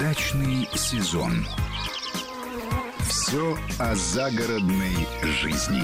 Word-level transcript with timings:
Дачный 0.00 0.66
сезон. 0.74 1.44
Все 3.00 3.54
о 3.78 3.94
загородной 3.94 5.06
жизни. 5.42 5.82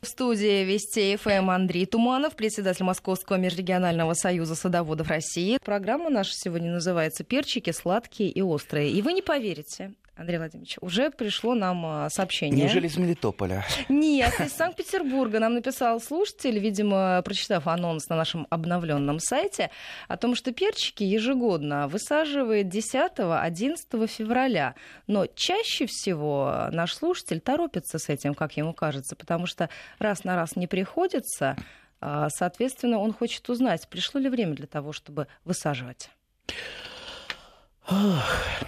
В 0.00 0.06
студии 0.06 0.64
Вести 0.64 1.16
ФМ 1.16 1.50
Андрей 1.50 1.84
Туманов, 1.84 2.34
председатель 2.34 2.84
Московского 2.84 3.36
межрегионального 3.36 4.14
союза 4.14 4.54
садоводов 4.54 5.08
России. 5.08 5.58
Программа 5.62 6.08
наша 6.08 6.32
сегодня 6.32 6.72
называется 6.72 7.24
«Перчики 7.24 7.72
сладкие 7.72 8.30
и 8.30 8.40
острые». 8.40 8.90
И 8.90 9.02
вы 9.02 9.12
не 9.12 9.20
поверите, 9.20 9.92
Андрей 10.22 10.38
Владимирович, 10.38 10.76
уже 10.80 11.10
пришло 11.10 11.56
нам 11.56 11.84
а, 11.84 12.08
сообщение. 12.08 12.64
Неужели 12.64 12.86
из 12.86 12.96
Мелитополя? 12.96 13.64
Нет, 13.88 14.32
из 14.38 14.52
Санкт-Петербурга 14.52 15.40
нам 15.40 15.54
написал 15.54 16.00
слушатель, 16.00 16.60
видимо, 16.60 17.20
прочитав 17.22 17.66
анонс 17.66 18.08
на 18.08 18.14
нашем 18.14 18.46
обновленном 18.48 19.18
сайте, 19.18 19.70
о 20.06 20.16
том, 20.16 20.36
что 20.36 20.52
перчики 20.52 21.02
ежегодно 21.02 21.88
высаживает 21.88 22.68
10-11 22.68 24.06
февраля. 24.06 24.76
Но 25.08 25.26
чаще 25.26 25.86
всего 25.86 26.68
наш 26.70 26.94
слушатель 26.94 27.40
торопится 27.40 27.98
с 27.98 28.08
этим, 28.08 28.34
как 28.34 28.56
ему 28.56 28.74
кажется, 28.74 29.16
потому 29.16 29.46
что 29.46 29.70
раз 29.98 30.22
на 30.22 30.36
раз 30.36 30.54
не 30.54 30.68
приходится, 30.68 31.56
а, 32.00 32.28
соответственно, 32.30 32.98
он 32.98 33.12
хочет 33.12 33.48
узнать, 33.50 33.88
пришло 33.88 34.20
ли 34.20 34.28
время 34.28 34.54
для 34.54 34.68
того, 34.68 34.92
чтобы 34.92 35.26
высаживать. 35.44 36.10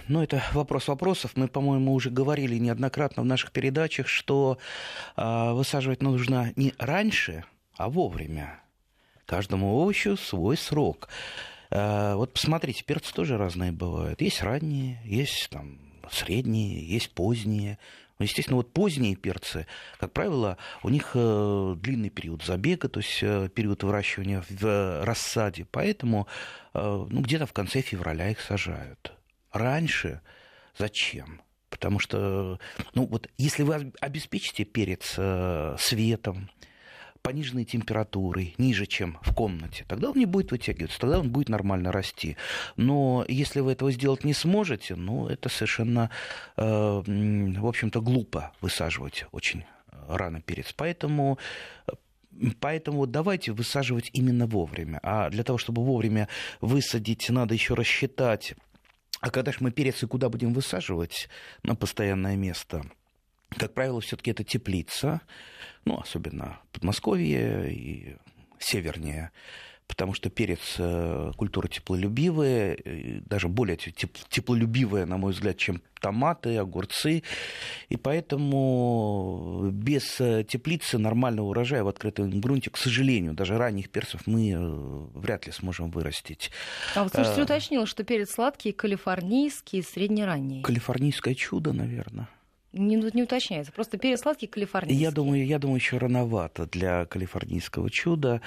Ну, 0.09 0.23
это 0.23 0.43
вопрос 0.53 0.89
вопросов. 0.89 1.33
Мы, 1.37 1.49
по-моему, 1.49 1.95
уже 1.95 2.11
говорили 2.11 2.57
неоднократно 2.59 3.23
в 3.23 3.27
наших 3.27 3.53
передачах, 3.53 4.09
что 4.09 4.59
э, 5.17 5.53
высаживать 5.53 6.03
нужно 6.03 6.53
не 6.57 6.75
раньше, 6.79 7.45
а 7.77 7.89
вовремя. 7.89 8.61
Каждому 9.27 9.77
овощу 9.77 10.17
свой 10.17 10.57
срок. 10.57 11.09
Э, 11.71 12.15
вот 12.15 12.33
посмотрите, 12.33 12.85
перцы 12.85 13.15
тоже 13.15 13.39
разные 13.39 13.73
бывают. 13.73 14.21
Есть 14.21 14.43
ранние, 14.43 15.01
есть 15.05 15.49
там 15.51 15.79
средние, 16.11 16.87
есть 16.87 17.11
поздние. 17.11 17.79
Ну, 18.19 18.25
естественно, 18.25 18.57
вот 18.57 18.73
поздние 18.73 19.17
перцы, 19.17 19.67
как 19.99 20.13
правило, 20.13 20.57
у 20.85 20.89
них 20.89 21.13
э, 21.15 21.75
длинный 21.79 22.11
период 22.11 22.45
забега, 22.45 22.89
то 22.89 23.01
есть 23.01 23.19
э, 23.23 23.49
период 23.53 23.83
выращивания 23.83 24.45
в 24.49 25.05
рассаде, 25.05 25.67
поэтому 25.69 26.29
э, 26.75 27.07
ну, 27.11 27.21
где-то 27.21 27.47
в 27.47 27.53
конце 27.53 27.81
февраля 27.81 28.31
их 28.31 28.41
сажают. 28.41 29.13
Раньше 29.51 30.21
зачем? 30.79 31.43
Потому 31.71 31.99
что, 31.99 32.61
ну 32.95 33.07
вот, 33.07 33.29
если 33.37 33.65
вы 33.65 33.93
обеспечите 34.01 34.65
перец 34.65 35.19
светом, 35.81 36.51
пониженной 37.25 37.65
температурой, 37.65 38.55
ниже, 38.59 38.85
чем 38.85 39.19
в 39.23 39.35
комнате, 39.35 39.87
тогда 39.89 40.11
он 40.11 40.19
не 40.19 40.27
будет 40.27 40.53
вытягиваться, 40.53 41.01
тогда 41.01 41.21
он 41.21 41.31
будет 41.31 41.49
нормально 41.49 41.91
расти. 41.91 42.37
Но 42.77 43.25
если 43.27 43.61
вы 43.61 43.73
этого 43.73 43.91
сделать 43.91 44.25
не 44.25 44.35
сможете, 44.35 44.95
ну, 44.95 45.27
это 45.27 45.49
совершенно, 45.49 46.11
э, 46.57 46.63
в 46.63 47.67
общем-то, 47.67 48.03
глупо 48.03 48.53
высаживать 48.61 49.25
очень 49.33 49.65
рано 50.07 50.41
перец. 50.43 50.73
Поэтому 50.77 51.39
Поэтому 52.59 53.07
давайте 53.07 53.53
высаживать 53.53 54.11
именно 54.13 54.47
вовремя. 54.49 54.99
А 55.05 55.31
для 55.31 55.45
того, 55.45 55.57
чтобы 55.57 55.85
вовремя 55.85 56.29
высадить, 56.61 57.31
надо 57.31 57.55
еще 57.55 57.75
рассчитать, 57.75 58.55
а 59.21 59.31
когда 59.31 59.53
же 59.53 59.59
мы 59.61 59.71
перец 59.71 60.03
и 60.03 60.07
куда 60.07 60.29
будем 60.29 60.53
высаживать 60.53 61.29
на 61.63 61.77
постоянное 61.77 62.37
место– 62.37 62.85
как 63.59 63.75
правило, 63.75 64.01
все-таки 64.01 64.31
это 64.31 64.45
теплица, 64.45 65.21
ну, 65.85 65.99
особенно 65.99 66.61
Подмосковье 66.73 67.73
и 67.73 68.17
севернее, 68.59 69.31
потому 69.87 70.15
что 70.15 70.31
перец 70.31 70.77
э, 70.79 71.33
культура 71.37 71.69
теплолюбивая, 71.69 72.79
даже 73.27 73.49
более 73.49 73.77
теплолюбивая, 73.77 75.07
на 75.07 75.19
мой 75.19 75.33
взгляд, 75.33 75.57
чем 75.57 75.83
томаты, 76.01 76.57
огурцы. 76.57 77.23
И 77.89 77.97
поэтому 77.97 79.71
без 79.73 80.21
э, 80.21 80.45
теплицы 80.45 80.99
нормального 80.99 81.49
урожая 81.49 81.85
в 81.85 81.89
открытом 81.89 82.41
грунте, 82.41 82.71
к 82.71 82.77
сожалению, 82.77 83.35
даже 83.35 83.59
ранних 83.59 83.91
перцев 83.91 84.27
мы 84.27 84.51
э, 84.51 84.59
вряд 85.19 85.47
ли 85.47 85.53
сможем 85.53 85.91
вырастить. 85.91 86.51
А 86.95 87.03
вот 87.03 87.13
слушайте, 87.15 87.43
уточнил, 87.43 87.87
что 87.87 88.05
перец 88.05 88.33
сладкий, 88.33 88.73
калифорнийский, 88.73 89.83
среднеранний. 89.83 90.63
Калифорнийское 90.63 91.35
чудо, 91.35 91.73
наверное. 91.73 92.29
Не, 92.75 92.97
не 92.97 93.23
уточняется. 93.23 93.73
Просто 93.73 93.99
перец 93.99 94.23
сладкий 94.23 94.49
калифорнийский. 94.49 95.01
Я 95.01 95.13
думаю, 95.13 95.47
я 95.47 95.59
думаю, 95.59 95.77
еще 95.77 95.99
рановато 95.99 96.67
для 96.67 97.07
калифорнийского 97.07 97.89
чуда. 97.89 98.41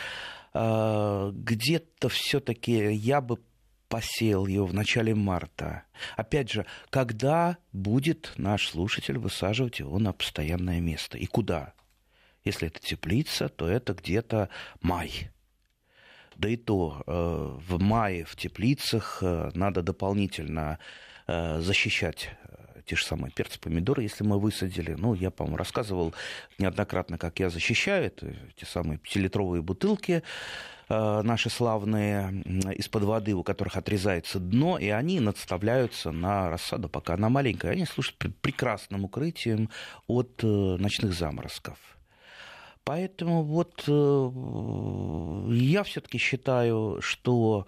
А, 0.53 1.31
где-то 1.31 2.09
все-таки 2.09 2.93
я 2.93 3.21
бы 3.21 3.39
посеял 3.87 4.45
ее 4.45 4.65
в 4.65 4.73
начале 4.73 5.15
марта. 5.15 5.83
Опять 6.17 6.51
же, 6.51 6.65
когда 6.89 7.57
будет 7.71 8.33
наш 8.35 8.67
слушатель 8.67 9.17
высаживать 9.17 9.79
его 9.79 9.97
на 9.97 10.11
постоянное 10.11 10.81
место? 10.81 11.17
И 11.17 11.25
куда? 11.25 11.73
Если 12.43 12.67
это 12.67 12.81
теплица, 12.81 13.47
то 13.47 13.67
это 13.67 13.93
где-то 13.93 14.49
май. 14.81 15.31
Да 16.35 16.49
и 16.49 16.57
то 16.57 17.01
э, 17.07 17.57
в 17.65 17.81
мае 17.81 18.25
в 18.25 18.35
теплицах 18.35 19.19
э, 19.21 19.51
надо 19.53 19.81
дополнительно 19.81 20.79
э, 21.27 21.61
защищать 21.61 22.29
те 22.87 22.95
же 22.95 23.05
самые 23.05 23.31
перцы, 23.31 23.59
помидоры, 23.59 24.01
если 24.03 24.23
мы 24.23 24.39
высадили. 24.39 24.93
Ну, 24.93 25.13
я, 25.13 25.29
по-моему, 25.29 25.57
рассказывал 25.57 26.13
неоднократно, 26.57 27.17
как 27.17 27.39
я 27.39 27.49
защищаю 27.49 28.05
это, 28.05 28.33
те 28.55 28.65
самые 28.65 28.97
пятилитровые 28.97 29.61
бутылки 29.61 30.23
э, 30.87 31.21
наши 31.21 31.49
славные 31.49 32.31
из-под 32.77 33.03
воды, 33.03 33.33
у 33.33 33.43
которых 33.43 33.75
отрезается 33.75 34.39
дно, 34.39 34.77
и 34.77 34.87
они 34.87 35.19
надставляются 35.19 36.11
на 36.11 36.49
рассаду, 36.49 36.87
пока 36.87 37.15
она 37.15 37.27
маленькая. 37.27 37.73
Они 37.73 37.85
служат 37.85 38.15
прекрасным 38.41 39.03
укрытием 39.03 39.69
от 40.07 40.39
э, 40.43 40.47
ночных 40.47 41.13
заморозков. 41.13 41.77
Поэтому 42.85 43.43
вот 43.43 43.83
э, 43.85 45.53
я 45.55 45.83
все-таки 45.83 46.17
считаю, 46.17 46.99
что 47.01 47.67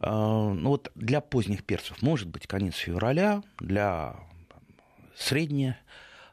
ну 0.00 0.70
вот 0.70 0.90
для 0.96 1.20
поздних 1.20 1.64
перцев 1.64 2.02
может 2.02 2.28
быть 2.28 2.48
конец 2.48 2.74
февраля, 2.74 3.42
для 3.60 4.16
средне 5.22 5.78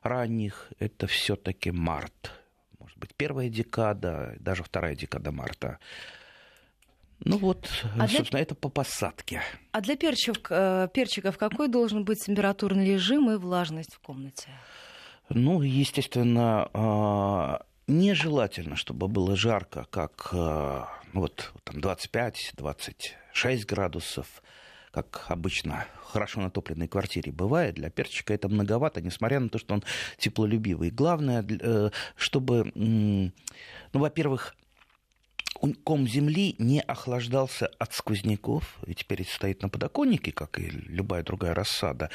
ранних 0.02 0.72
это 0.80 1.08
все-таки 1.08 1.72
март. 1.72 2.32
Может 2.80 2.98
быть, 2.98 3.16
первая 3.16 3.50
декада, 3.50 4.36
даже 4.40 4.64
вторая 4.64 4.96
декада 4.96 5.32
марта. 5.32 5.80
Ну 7.20 7.38
вот, 7.38 7.70
а 7.98 8.08
собственно, 8.08 8.32
для... 8.32 8.40
это 8.42 8.56
по 8.56 8.70
посадке. 8.70 9.42
А 9.72 9.82
для 9.82 9.96
перчиков, 9.96 10.46
э, 10.50 10.90
перчиков 10.94 11.38
какой 11.38 11.70
должен 11.70 12.04
быть 12.04 12.24
температурный 12.24 12.86
режим 12.86 13.32
и 13.32 13.38
влажность 13.38 13.94
в 13.96 14.00
комнате? 14.00 14.50
Ну, 15.30 15.62
естественно, 15.62 16.70
а, 16.74 17.66
нежелательно, 17.88 18.76
чтобы 18.76 19.08
было 19.08 19.36
жарко, 19.36 19.88
как 19.90 20.30
э, 20.34 20.84
ну 21.14 21.22
вот, 21.22 21.54
там 21.64 21.78
25-26 21.78 23.66
градусов 23.66 24.44
как 24.96 25.26
обычно 25.28 25.86
хорошо 26.06 26.40
натопленной 26.40 26.88
квартире 26.88 27.30
бывает, 27.34 27.76
для 27.76 27.90
перчика 27.90 28.34
это 28.34 28.48
многовато, 28.48 29.02
несмотря 29.02 29.42
на 29.42 29.50
то, 29.50 29.58
что 29.58 29.74
он 29.74 29.84
теплолюбивый. 30.18 30.90
Главное, 30.90 31.46
э, 31.46 31.90
чтобы, 32.16 32.72
ну, 32.76 33.32
во-первых, 33.92 34.56
ком 35.84 36.08
земли 36.08 36.56
не 36.60 36.82
охлаждался 36.82 37.68
от 37.80 37.94
сквозняков, 37.94 38.78
ведь 38.86 39.06
перец 39.06 39.30
стоит 39.30 39.62
на 39.62 39.70
подоконнике, 39.70 40.32
как 40.32 40.60
и 40.60 40.68
любая 40.70 41.24
другая 41.24 41.54
рассада. 41.54 42.10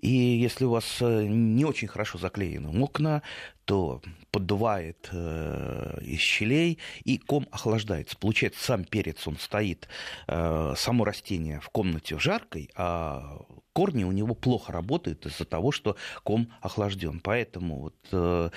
И 0.00 0.10
если 0.10 0.64
у 0.64 0.70
вас 0.70 0.98
э, 1.00 1.24
не 1.24 1.64
очень 1.64 1.88
хорошо 1.88 2.18
заклеены 2.18 2.82
окна, 2.82 3.22
то 3.64 4.00
поддувает 4.30 5.08
э, 5.12 5.98
из 6.02 6.20
щелей, 6.20 6.78
и 7.04 7.18
ком 7.18 7.48
охлаждается. 7.50 8.16
Получается, 8.16 8.64
сам 8.64 8.84
перец, 8.84 9.26
он 9.26 9.36
стоит, 9.36 9.88
э, 10.28 10.74
само 10.76 11.04
растение 11.04 11.60
в 11.60 11.68
комнате 11.70 12.18
жаркой, 12.18 12.70
а 12.76 13.40
корни 13.72 14.04
у 14.04 14.12
него 14.12 14.34
плохо 14.34 14.72
работают 14.72 15.26
из-за 15.26 15.44
того, 15.44 15.72
что 15.72 15.96
ком 16.22 16.52
охлажден. 16.60 17.20
Поэтому 17.20 17.80
вот, 17.80 17.96
э, 18.12 18.50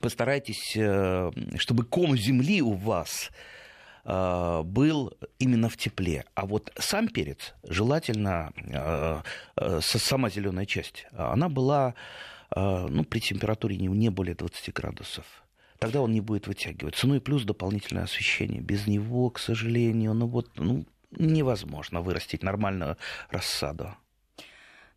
постарайтесь, 0.00 0.76
э, 0.76 1.30
чтобы 1.58 1.84
ком 1.84 2.16
земли 2.16 2.62
у 2.62 2.72
вас 2.72 3.30
был 4.04 5.12
именно 5.38 5.68
в 5.68 5.76
тепле. 5.76 6.24
А 6.34 6.44
вот 6.46 6.72
сам 6.78 7.08
перец, 7.08 7.54
желательно 7.66 8.52
э, 8.56 9.22
э, 9.56 9.80
сама 9.80 10.28
зеленая 10.28 10.66
часть, 10.66 11.06
она 11.12 11.48
была 11.48 11.94
ну, 12.54 13.02
при 13.04 13.18
температуре 13.18 13.76
не 13.76 14.10
более 14.10 14.34
20 14.36 14.72
градусов 14.72 15.24
тогда 15.84 16.00
он 16.00 16.12
не 16.12 16.22
будет 16.22 16.46
вытягиваться. 16.46 17.06
Ну 17.06 17.16
и 17.16 17.20
плюс 17.20 17.44
дополнительное 17.44 18.04
освещение. 18.04 18.62
Без 18.62 18.86
него, 18.86 19.28
к 19.28 19.38
сожалению, 19.38 20.14
ну 20.14 20.26
вот 20.26 20.48
ну, 20.56 20.86
невозможно 21.10 22.00
вырастить 22.00 22.42
нормальную 22.42 22.96
рассаду. 23.30 23.94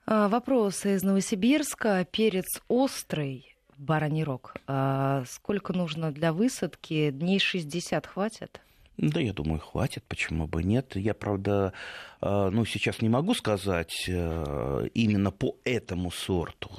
А, 0.06 0.30
вопрос 0.30 0.86
из 0.86 1.04
Новосибирска. 1.04 2.08
Перец 2.10 2.62
острый, 2.70 3.58
бараний 3.78 4.24
рог. 4.24 4.56
А 4.66 5.24
сколько 5.28 5.74
нужно 5.74 6.12
для 6.12 6.32
высадки? 6.32 7.12
Дней 7.12 7.40
60 7.40 8.08
хватит? 8.08 8.62
Да, 8.98 9.20
я 9.20 9.32
думаю, 9.32 9.60
хватит, 9.60 10.04
почему 10.08 10.48
бы 10.48 10.64
нет. 10.64 10.96
Я, 10.96 11.14
правда, 11.14 11.72
э, 12.20 12.50
ну, 12.52 12.66
сейчас 12.66 13.00
не 13.02 13.10
могу 13.10 13.36
сказать 13.36 14.06
э, 14.08 14.88
именно 14.96 15.30
по 15.30 15.56
этому 15.66 16.10
сорту. 16.10 16.72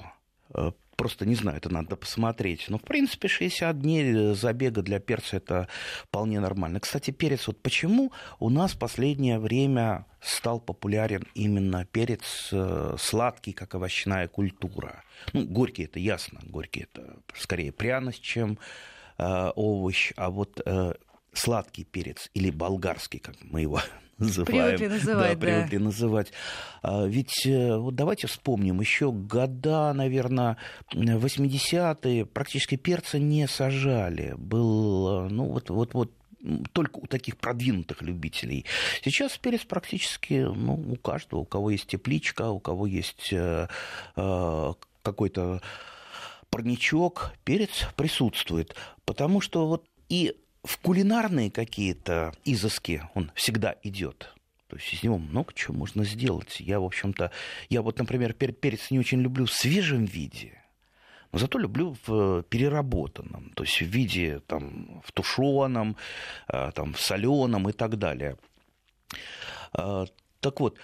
Э, 0.52 0.72
просто 0.96 1.26
не 1.26 1.36
знаю, 1.36 1.58
это 1.58 1.72
надо 1.72 1.94
посмотреть. 1.94 2.64
Но, 2.68 2.78
в 2.78 2.82
принципе, 2.82 3.28
60 3.28 3.80
дней 3.80 4.34
забега 4.34 4.82
для 4.82 4.98
перца 4.98 5.36
это 5.36 5.68
вполне 6.08 6.40
нормально. 6.40 6.80
Кстати, 6.80 7.12
перец, 7.12 7.46
вот 7.46 7.62
почему 7.62 8.10
у 8.40 8.50
нас 8.50 8.72
в 8.72 8.80
последнее 8.80 9.38
время 9.38 10.04
стал 10.20 10.58
популярен 10.58 11.24
именно 11.34 11.84
перец 11.84 12.52
сладкий, 13.00 13.52
как 13.52 13.76
овощная 13.76 14.26
культура? 14.26 15.04
Ну, 15.32 15.44
горький 15.46 15.84
это 15.84 16.00
ясно, 16.00 16.40
горький 16.42 16.88
это 16.92 17.20
скорее 17.36 17.70
пряность, 17.70 18.22
чем 18.22 18.58
овощ, 19.18 20.12
а 20.16 20.30
вот 20.30 20.60
сладкий 21.38 21.84
перец 21.84 22.30
или 22.34 22.50
болгарский, 22.50 23.20
как 23.20 23.36
мы 23.42 23.62
его 23.62 23.80
называем. 24.18 24.76
Привыкли 24.76 24.86
называть, 24.86 25.38
да. 25.38 25.46
Привыкли 25.46 25.78
да. 25.78 25.84
называть. 25.84 26.32
А, 26.82 27.06
ведь 27.06 27.46
э, 27.46 27.76
вот 27.76 27.94
давайте 27.94 28.26
вспомним, 28.26 28.80
еще 28.80 29.12
года, 29.12 29.92
наверное, 29.92 30.56
80-е 30.92 32.26
практически 32.26 32.76
перца 32.76 33.18
не 33.18 33.46
сажали. 33.46 34.34
Был, 34.36 35.26
э, 35.26 35.28
ну, 35.28 35.44
вот, 35.44 35.70
вот, 35.70 35.94
вот 35.94 36.12
только 36.72 36.98
у 36.98 37.06
таких 37.06 37.36
продвинутых 37.36 38.02
любителей. 38.02 38.64
Сейчас 39.02 39.36
перец 39.38 39.64
практически 39.64 40.34
ну, 40.34 40.74
у 40.74 40.96
каждого, 40.96 41.40
у 41.40 41.44
кого 41.44 41.70
есть 41.70 41.86
тепличка, 41.86 42.50
у 42.50 42.60
кого 42.60 42.86
есть 42.86 43.32
э, 43.32 43.68
э, 44.16 44.72
какой-то 45.02 45.60
парничок, 46.50 47.32
перец 47.44 47.86
присутствует. 47.96 48.74
Потому 49.04 49.40
что 49.40 49.66
вот 49.66 49.84
и 50.08 50.36
в 50.64 50.78
кулинарные 50.78 51.50
какие-то 51.50 52.32
изыски 52.44 53.02
он 53.14 53.30
всегда 53.34 53.76
идет. 53.82 54.34
То 54.68 54.76
есть 54.76 54.92
из 54.92 55.02
него 55.02 55.18
много 55.18 55.52
чего 55.54 55.74
можно 55.74 56.04
сделать. 56.04 56.60
Я, 56.60 56.80
в 56.80 56.84
общем-то, 56.84 57.30
я 57.70 57.80
вот, 57.80 57.98
например, 57.98 58.34
перец 58.34 58.90
не 58.90 58.98
очень 58.98 59.20
люблю 59.20 59.46
в 59.46 59.52
свежем 59.52 60.04
виде, 60.04 60.62
но 61.32 61.38
зато 61.38 61.58
люблю 61.58 61.96
в 62.06 62.42
переработанном, 62.44 63.50
то 63.54 63.64
есть 63.64 63.80
в 63.80 63.86
виде 63.86 64.40
там, 64.46 65.02
в 65.04 65.12
тушеном, 65.12 65.96
а, 66.46 66.70
там, 66.72 66.92
в 66.92 67.00
соленом 67.00 67.68
и 67.68 67.72
так 67.72 67.96
далее. 67.98 68.36
А, 69.72 70.06
так 70.40 70.60
вот, 70.60 70.78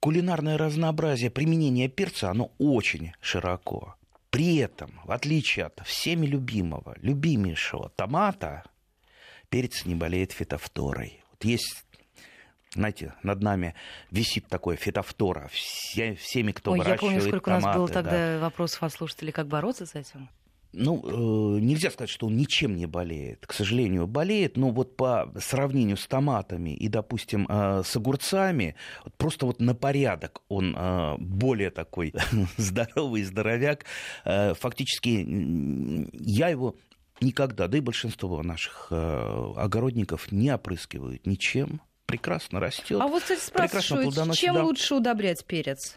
кулинарное 0.00 0.58
разнообразие 0.58 1.30
применения 1.30 1.88
перца, 1.88 2.30
оно 2.30 2.50
очень 2.58 3.12
широко. 3.20 3.94
При 4.32 4.56
этом, 4.56 4.98
в 5.04 5.12
отличие 5.12 5.66
от 5.66 5.82
всеми 5.84 6.24
любимого, 6.24 6.96
любимейшего 7.02 7.90
томата, 7.90 8.64
перец 9.50 9.84
не 9.84 9.94
болеет 9.94 10.32
фитофторой. 10.32 11.22
Вот 11.30 11.44
есть 11.44 11.84
знаете, 12.74 13.12
над 13.22 13.42
нами 13.42 13.74
висит 14.10 14.48
такое 14.48 14.76
фитофтора. 14.76 15.48
Все, 15.52 16.14
всеми, 16.14 16.52
кто 16.52 16.72
Ой, 16.72 16.78
выращивает 16.78 17.02
я 17.02 17.08
помню, 17.08 17.28
сколько 17.28 17.50
томаты, 17.50 17.64
у 17.64 17.68
нас 17.68 17.76
было 17.76 17.88
тогда 17.88 18.10
да. 18.10 18.38
вопросов 18.40 18.82
от 18.82 18.92
слушателей, 18.94 19.32
как 19.32 19.48
бороться 19.48 19.84
с 19.84 19.94
этим 19.94 20.30
ну, 20.72 21.02
э, 21.04 21.60
нельзя 21.60 21.90
сказать, 21.90 22.10
что 22.10 22.26
он 22.26 22.36
ничем 22.36 22.76
не 22.76 22.86
болеет. 22.86 23.46
К 23.46 23.52
сожалению, 23.52 24.06
болеет, 24.06 24.56
но 24.56 24.70
вот 24.70 24.96
по 24.96 25.32
сравнению 25.38 25.96
с 25.96 26.06
томатами 26.06 26.70
и, 26.70 26.88
допустим, 26.88 27.46
э, 27.48 27.82
с 27.84 27.96
огурцами, 27.96 28.74
просто 29.18 29.46
вот 29.46 29.60
на 29.60 29.74
порядок 29.74 30.42
он 30.48 30.74
э, 30.76 31.16
более 31.18 31.70
такой 31.70 32.14
здоровый 32.56 33.22
здоровяк. 33.22 33.84
Фактически 34.24 35.26
я 36.12 36.48
его 36.48 36.76
никогда, 37.20 37.68
да 37.68 37.78
и 37.78 37.80
большинство 37.80 38.42
наших 38.42 38.90
огородников 38.90 40.32
не 40.32 40.50
опрыскивают 40.52 41.26
ничем. 41.26 41.80
Прекрасно 42.06 42.60
растет. 42.60 43.00
А 43.00 43.06
вот, 43.06 43.22
кстати, 43.22 43.40
спрашивают, 43.40 44.14
чем 44.34 44.54
да. 44.54 44.64
лучше 44.64 44.94
удобрять 44.94 45.44
перец? 45.44 45.96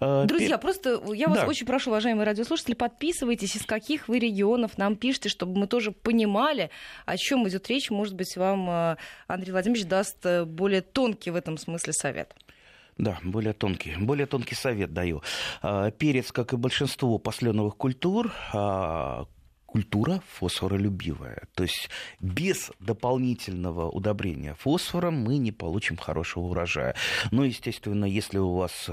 Э, 0.00 0.24
Друзья, 0.26 0.58
просто 0.58 1.00
я 1.14 1.28
вас 1.28 1.40
да. 1.40 1.46
очень 1.46 1.66
прошу, 1.66 1.90
уважаемые 1.90 2.24
радиослушатели, 2.24 2.74
подписывайтесь, 2.74 3.56
из 3.56 3.64
каких 3.64 4.08
вы 4.08 4.18
регионов 4.18 4.78
нам 4.78 4.96
пишете, 4.96 5.28
чтобы 5.28 5.58
мы 5.58 5.66
тоже 5.66 5.92
понимали, 5.92 6.70
о 7.06 7.16
чем 7.16 7.48
идет 7.48 7.68
речь. 7.68 7.90
Может 7.90 8.14
быть, 8.14 8.36
вам 8.36 8.68
э, 8.68 8.96
Андрей 9.26 9.52
Владимирович 9.52 9.86
даст 9.86 10.24
э, 10.24 10.44
более 10.44 10.80
тонкий 10.80 11.30
в 11.30 11.36
этом 11.36 11.58
смысле 11.58 11.92
совет. 11.92 12.34
Да, 12.96 13.18
более 13.24 13.52
тонкий. 13.54 13.96
Более 13.98 14.26
тонкий 14.26 14.54
совет 14.54 14.92
даю. 14.92 15.22
Перец, 15.98 16.30
как 16.30 16.52
и 16.52 16.56
большинство 16.56 17.18
посленовых 17.18 17.76
культур, 17.76 18.32
культура 19.74 20.22
фосфоролюбивая. 20.34 21.48
То 21.56 21.64
есть 21.64 21.90
без 22.20 22.70
дополнительного 22.78 23.90
удобрения 23.90 24.54
фосфором 24.54 25.14
мы 25.16 25.38
не 25.38 25.50
получим 25.50 25.96
хорошего 25.96 26.44
урожая. 26.44 26.94
Но, 27.32 27.44
естественно, 27.44 28.04
если 28.04 28.38
у 28.38 28.54
вас 28.54 28.88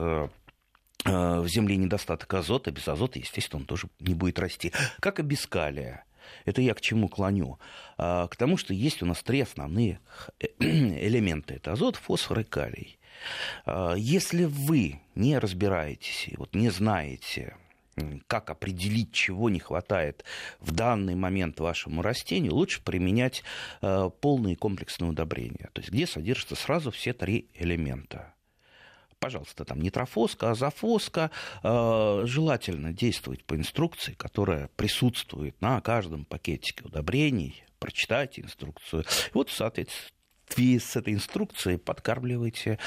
в 1.03 1.47
земле 1.47 1.77
недостаток 1.77 2.33
азота, 2.33 2.71
без 2.71 2.87
азота, 2.87 3.19
естественно, 3.19 3.61
он 3.61 3.65
тоже 3.65 3.87
не 3.99 4.13
будет 4.13 4.39
расти. 4.39 4.71
Как 4.99 5.19
и 5.19 5.23
без 5.23 5.45
калия. 5.47 6.05
Это 6.45 6.61
я 6.61 6.73
к 6.73 6.81
чему 6.81 7.07
клоню? 7.07 7.59
А, 7.97 8.27
к 8.27 8.35
тому, 8.35 8.57
что 8.57 8.73
есть 8.73 9.01
у 9.01 9.05
нас 9.05 9.21
три 9.23 9.41
основные 9.41 9.99
элемента. 10.59 11.53
Это 11.53 11.73
азот, 11.73 11.95
фосфор 11.95 12.39
и 12.39 12.43
калий. 12.43 12.97
А, 13.65 13.95
если 13.95 14.45
вы 14.45 15.01
не 15.15 15.37
разбираетесь, 15.37 16.29
вот 16.37 16.55
не 16.55 16.69
знаете, 16.69 17.55
как 18.27 18.49
определить, 18.49 19.11
чего 19.11 19.49
не 19.49 19.59
хватает 19.59 20.23
в 20.59 20.71
данный 20.71 21.15
момент 21.15 21.59
вашему 21.59 22.01
растению, 22.01 22.55
лучше 22.55 22.81
применять 22.81 23.43
э, 23.81 24.09
полные 24.21 24.55
комплексные 24.55 25.11
удобрения, 25.11 25.69
то 25.73 25.81
есть 25.81 25.91
где 25.91 26.07
содержатся 26.07 26.55
сразу 26.55 26.89
все 26.89 27.11
три 27.11 27.49
элемента 27.53 28.33
пожалуйста, 29.21 29.63
там 29.63 29.79
нитрофоска, 29.79 30.51
азофоска, 30.51 31.29
э, 31.63 32.21
желательно 32.25 32.91
действовать 32.91 33.45
по 33.45 33.55
инструкции, 33.55 34.13
которая 34.13 34.69
присутствует 34.75 35.61
на 35.61 35.79
каждом 35.79 36.25
пакетике 36.25 36.83
удобрений. 36.83 37.63
Прочитайте 37.79 38.41
инструкцию. 38.41 39.05
Вот, 39.33 39.49
соответственно, 39.49 40.09
с 40.57 40.95
этой 40.95 41.13
инструкцией 41.13 41.77
подкармливайте 41.77 42.79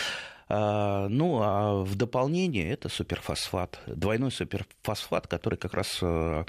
э, 0.49 1.07
ну, 1.09 1.41
а 1.41 1.85
в 1.85 1.95
дополнение 1.95 2.69
это 2.69 2.89
суперфосфат, 2.89 3.81
двойной 3.87 4.33
суперфосфат, 4.33 5.29
который 5.29 5.57
как 5.57 5.73
раз 5.73 6.01
э, 6.03 6.45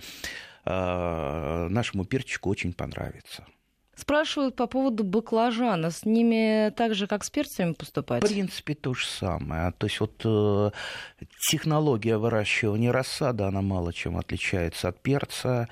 нашему 0.66 2.06
перчику 2.06 2.50
очень 2.50 2.74
понравится. 2.74 3.46
Спрашивают 3.96 4.56
по 4.56 4.68
поводу 4.68 5.04
баклажана. 5.04 5.90
С 5.90 6.06
ними 6.06 6.70
так 6.72 6.96
же, 6.96 7.08
как 7.08 7.24
с 7.24 7.30
перцами 7.30 7.74
поступать? 7.74 8.24
В 8.24 8.28
принципе, 8.28 8.76
то 8.76 8.94
же 8.94 9.06
самое. 9.06 9.72
То 9.78 9.88
есть 9.88 10.00
вот 10.02 10.22
э, 10.26 10.72
технология 11.50 12.18
выращивания 12.18 12.92
рассады, 12.92 13.46
она 13.46 13.62
мало 13.62 13.94
чем 13.94 14.18
отличается 14.18 14.90
от 14.90 15.02
перца. 15.02 15.70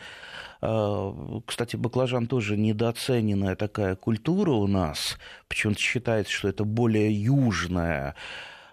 Э, 0.62 1.12
кстати, 1.46 1.76
баклажан 1.76 2.28
тоже 2.28 2.56
недооцененная 2.56 3.58
такая 3.58 3.96
культура 3.96 4.52
у 4.52 4.68
нас. 4.68 5.18
Почему-то 5.50 5.80
считается, 5.80 6.32
что 6.32 6.48
это 6.48 6.64
более 6.64 7.12
южная 7.12 8.12
а, 8.12 8.16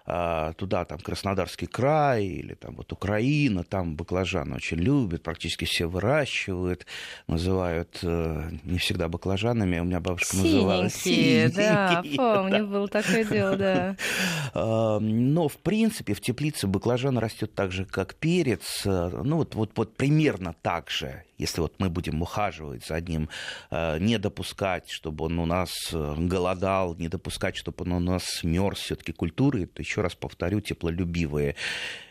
туда, 0.05 0.85
там, 0.85 0.99
Краснодарский 0.99 1.67
край 1.67 2.25
или 2.25 2.53
там 2.55 2.75
вот 2.75 2.91
Украина, 2.91 3.63
там 3.63 3.95
баклажаны 3.95 4.55
очень 4.55 4.77
любят, 4.77 5.23
практически 5.23 5.65
все 5.65 5.85
выращивают, 5.85 6.85
называют 7.27 7.99
э, 8.03 8.49
не 8.63 8.77
всегда 8.77 9.07
баклажанами, 9.07 9.79
у 9.79 9.83
меня 9.83 9.99
бабушка 9.99 10.37
называла 10.37 10.89
синенькие. 10.89 11.49
Да, 11.49 12.03
помню, 12.15 12.67
было 12.67 12.87
такое 12.87 13.23
дело, 13.23 13.55
да. 13.57 13.95
А, 14.53 14.99
но, 14.99 15.47
в 15.47 15.57
принципе, 15.57 16.13
в 16.13 16.21
теплице 16.21 16.67
баклажан 16.67 17.17
растет 17.17 17.53
так 17.53 17.71
же, 17.71 17.85
как 17.85 18.15
перец, 18.15 18.85
э, 18.85 19.21
ну 19.23 19.37
вот, 19.37 19.55
вот, 19.55 19.71
вот 19.75 19.95
примерно 19.95 20.55
так 20.61 20.89
же, 20.89 21.23
если 21.41 21.61
вот 21.61 21.73
мы 21.79 21.89
будем 21.89 22.21
ухаживать 22.21 22.85
за 22.85 23.01
ним, 23.01 23.27
э, 23.71 23.97
не 23.99 24.19
допускать, 24.19 24.89
чтобы 24.89 25.25
он 25.25 25.39
у 25.39 25.45
нас 25.45 25.71
э, 25.91 26.15
голодал, 26.17 26.95
не 26.95 27.09
допускать, 27.09 27.57
чтобы 27.57 27.83
он 27.83 27.91
у 27.93 27.99
нас 27.99 28.43
мерз, 28.43 28.79
все-таки 28.79 29.11
культуры, 29.11 29.63
это 29.63 29.81
еще 29.81 30.01
раз 30.01 30.15
повторю, 30.15 30.61
теплолюбивые. 30.61 31.55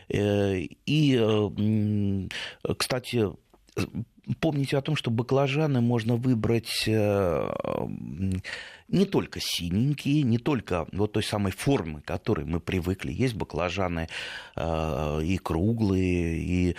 Э, 0.09 0.59
и, 0.85 2.27
кстати, 2.77 3.29
помните 4.39 4.77
о 4.77 4.81
том, 4.81 4.97
что 4.97 5.09
баклажаны 5.09 5.79
можно 5.79 6.17
выбрать 6.17 6.83
не 6.87 8.41
только 9.05 9.39
синенькие, 9.41 10.23
не 10.23 10.37
только 10.37 10.85
вот 10.91 11.13
той 11.13 11.23
самой 11.23 11.53
формы, 11.53 12.01
к 12.01 12.05
которой 12.05 12.45
мы 12.45 12.59
привыкли. 12.59 13.13
Есть 13.13 13.35
баклажаны 13.35 14.09
и 14.57 15.39
круглые, 15.41 16.37
и 16.37 16.75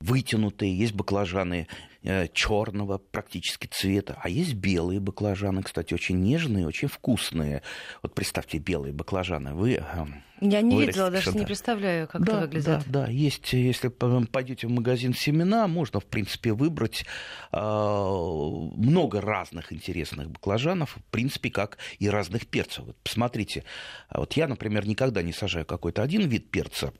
вытянутые, 0.00 0.76
есть 0.76 0.94
баклажаны 0.94 1.68
э, 2.02 2.28
черного 2.28 2.98
практически 2.98 3.66
цвета, 3.66 4.18
а 4.22 4.28
есть 4.28 4.54
белые 4.54 5.00
баклажаны, 5.00 5.62
кстати, 5.62 5.94
очень 5.94 6.20
нежные, 6.22 6.66
очень 6.66 6.88
вкусные. 6.88 7.62
Вот 8.02 8.14
представьте, 8.14 8.58
белые 8.58 8.92
баклажаны. 8.92 9.54
Вы 9.54 9.74
эм, 9.74 10.22
я 10.40 10.60
не 10.60 10.86
видела, 10.86 11.10
даже 11.10 11.32
не 11.32 11.46
представляю, 11.46 12.08
как 12.08 12.22
да, 12.22 12.32
это 12.32 12.40
выглядит. 12.42 12.66
Да, 12.66 12.82
да, 12.86 13.06
есть, 13.08 13.52
если 13.54 13.88
пойдете 13.88 14.66
в 14.66 14.70
магазин 14.70 15.14
семена, 15.14 15.66
можно, 15.66 15.98
в 16.00 16.04
принципе, 16.04 16.52
выбрать 16.52 17.06
э, 17.52 17.58
много 17.58 19.20
разных 19.20 19.72
интересных 19.72 20.30
баклажанов, 20.30 20.96
в 20.96 21.10
принципе, 21.10 21.50
как 21.50 21.78
и 21.98 22.10
разных 22.10 22.46
перцев. 22.48 22.84
Вот 22.84 22.96
посмотрите, 23.02 23.64
вот 24.12 24.34
я, 24.34 24.46
например, 24.46 24.86
никогда 24.86 25.22
не 25.22 25.32
сажаю 25.32 25.64
какой-то 25.64 26.02
один 26.02 26.28
вид 26.28 26.50
перца, 26.50 26.92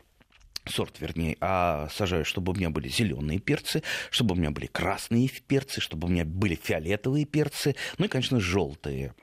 сорт, 0.67 1.01
вернее, 1.01 1.37
а 1.41 1.89
сажаю, 1.93 2.25
чтобы 2.25 2.53
у 2.53 2.55
меня 2.55 2.71
были 2.71 2.89
зеленые 2.89 3.39
перцы, 3.39 3.83
чтобы 4.11 4.35
у 4.35 4.39
меня 4.39 4.51
были 4.51 4.67
красные 4.67 5.29
перцы, 5.29 5.81
чтобы 5.81 6.09
у 6.09 6.11
меня 6.11 6.25
были 6.25 6.55
фиолетовые 6.55 7.25
перцы, 7.25 7.77
ну 7.99 8.07
и, 8.07 8.09
конечно, 8.09 8.41
желтые. 8.41 9.15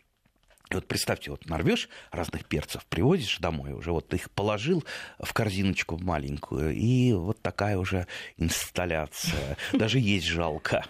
И 0.69 0.75
вот 0.75 0.87
представьте, 0.87 1.29
вот 1.29 1.45
нарвешь 1.45 1.87
разных 2.11 2.45
перцев, 2.45 2.85
привозишь 2.87 3.37
домой 3.37 3.73
уже, 3.73 3.91
вот 3.91 4.13
их 4.13 4.31
положил 4.31 4.83
в 5.19 5.31
корзиночку 5.33 5.97
маленькую, 5.97 6.73
и 6.73 7.13
вот 7.13 7.41
такая 7.41 7.77
уже 7.77 8.07
инсталляция. 8.37 9.57
Даже 9.73 9.99
есть 9.99 10.25
жалко. 10.25 10.85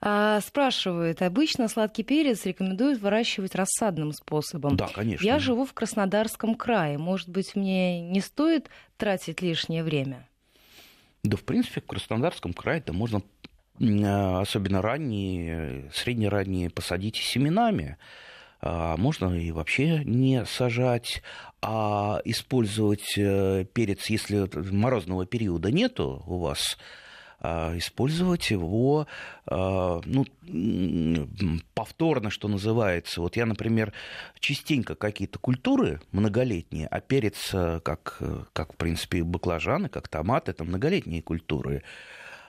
А, 0.00 0.40
спрашивают, 0.40 1.22
обычно 1.22 1.68
сладкий 1.68 2.02
перец 2.02 2.44
рекомендуют 2.44 3.00
выращивать 3.00 3.54
рассадным 3.54 4.12
способом. 4.12 4.76
Да, 4.76 4.88
конечно. 4.88 5.24
Я 5.24 5.38
живу 5.38 5.64
в 5.64 5.72
Краснодарском 5.72 6.54
крае. 6.54 6.98
Может 6.98 7.28
быть, 7.28 7.56
мне 7.56 8.00
не 8.00 8.20
стоит 8.20 8.68
тратить 8.98 9.40
лишнее 9.40 9.82
время? 9.82 10.28
Да, 11.22 11.36
в 11.36 11.44
принципе, 11.44 11.80
в 11.80 11.86
Краснодарском 11.86 12.52
крае 12.52 12.78
это 12.78 12.92
можно 12.92 13.22
а, 13.80 14.40
особенно 14.40 14.82
ранние, 14.82 15.90
среднеранние 15.92 16.70
посадить 16.70 17.16
семенами. 17.16 17.96
А, 18.60 18.96
можно 18.96 19.34
и 19.34 19.50
вообще 19.50 20.02
не 20.04 20.44
сажать, 20.44 21.22
а 21.60 22.20
использовать 22.24 23.16
э, 23.16 23.64
перец, 23.72 24.08
если 24.08 24.48
морозного 24.72 25.26
периода 25.26 25.70
нету 25.70 26.22
у 26.26 26.38
вас, 26.38 26.78
использовать 27.42 28.50
его 28.50 29.06
а, 29.46 30.00
ну, 30.04 30.26
повторно, 31.74 32.30
что 32.30 32.48
называется. 32.48 33.20
Вот 33.20 33.36
я, 33.36 33.46
например, 33.46 33.92
частенько 34.40 34.94
какие-то 34.94 35.38
культуры 35.38 36.00
многолетние, 36.12 36.88
а 36.88 37.00
перец, 37.00 37.50
э, 37.52 37.80
как, 37.80 38.20
как 38.52 38.72
в 38.72 38.76
принципе, 38.76 39.22
баклажаны, 39.22 39.88
как 39.88 40.08
томат, 40.08 40.48
это 40.48 40.64
многолетние 40.64 41.22
культуры. 41.22 41.84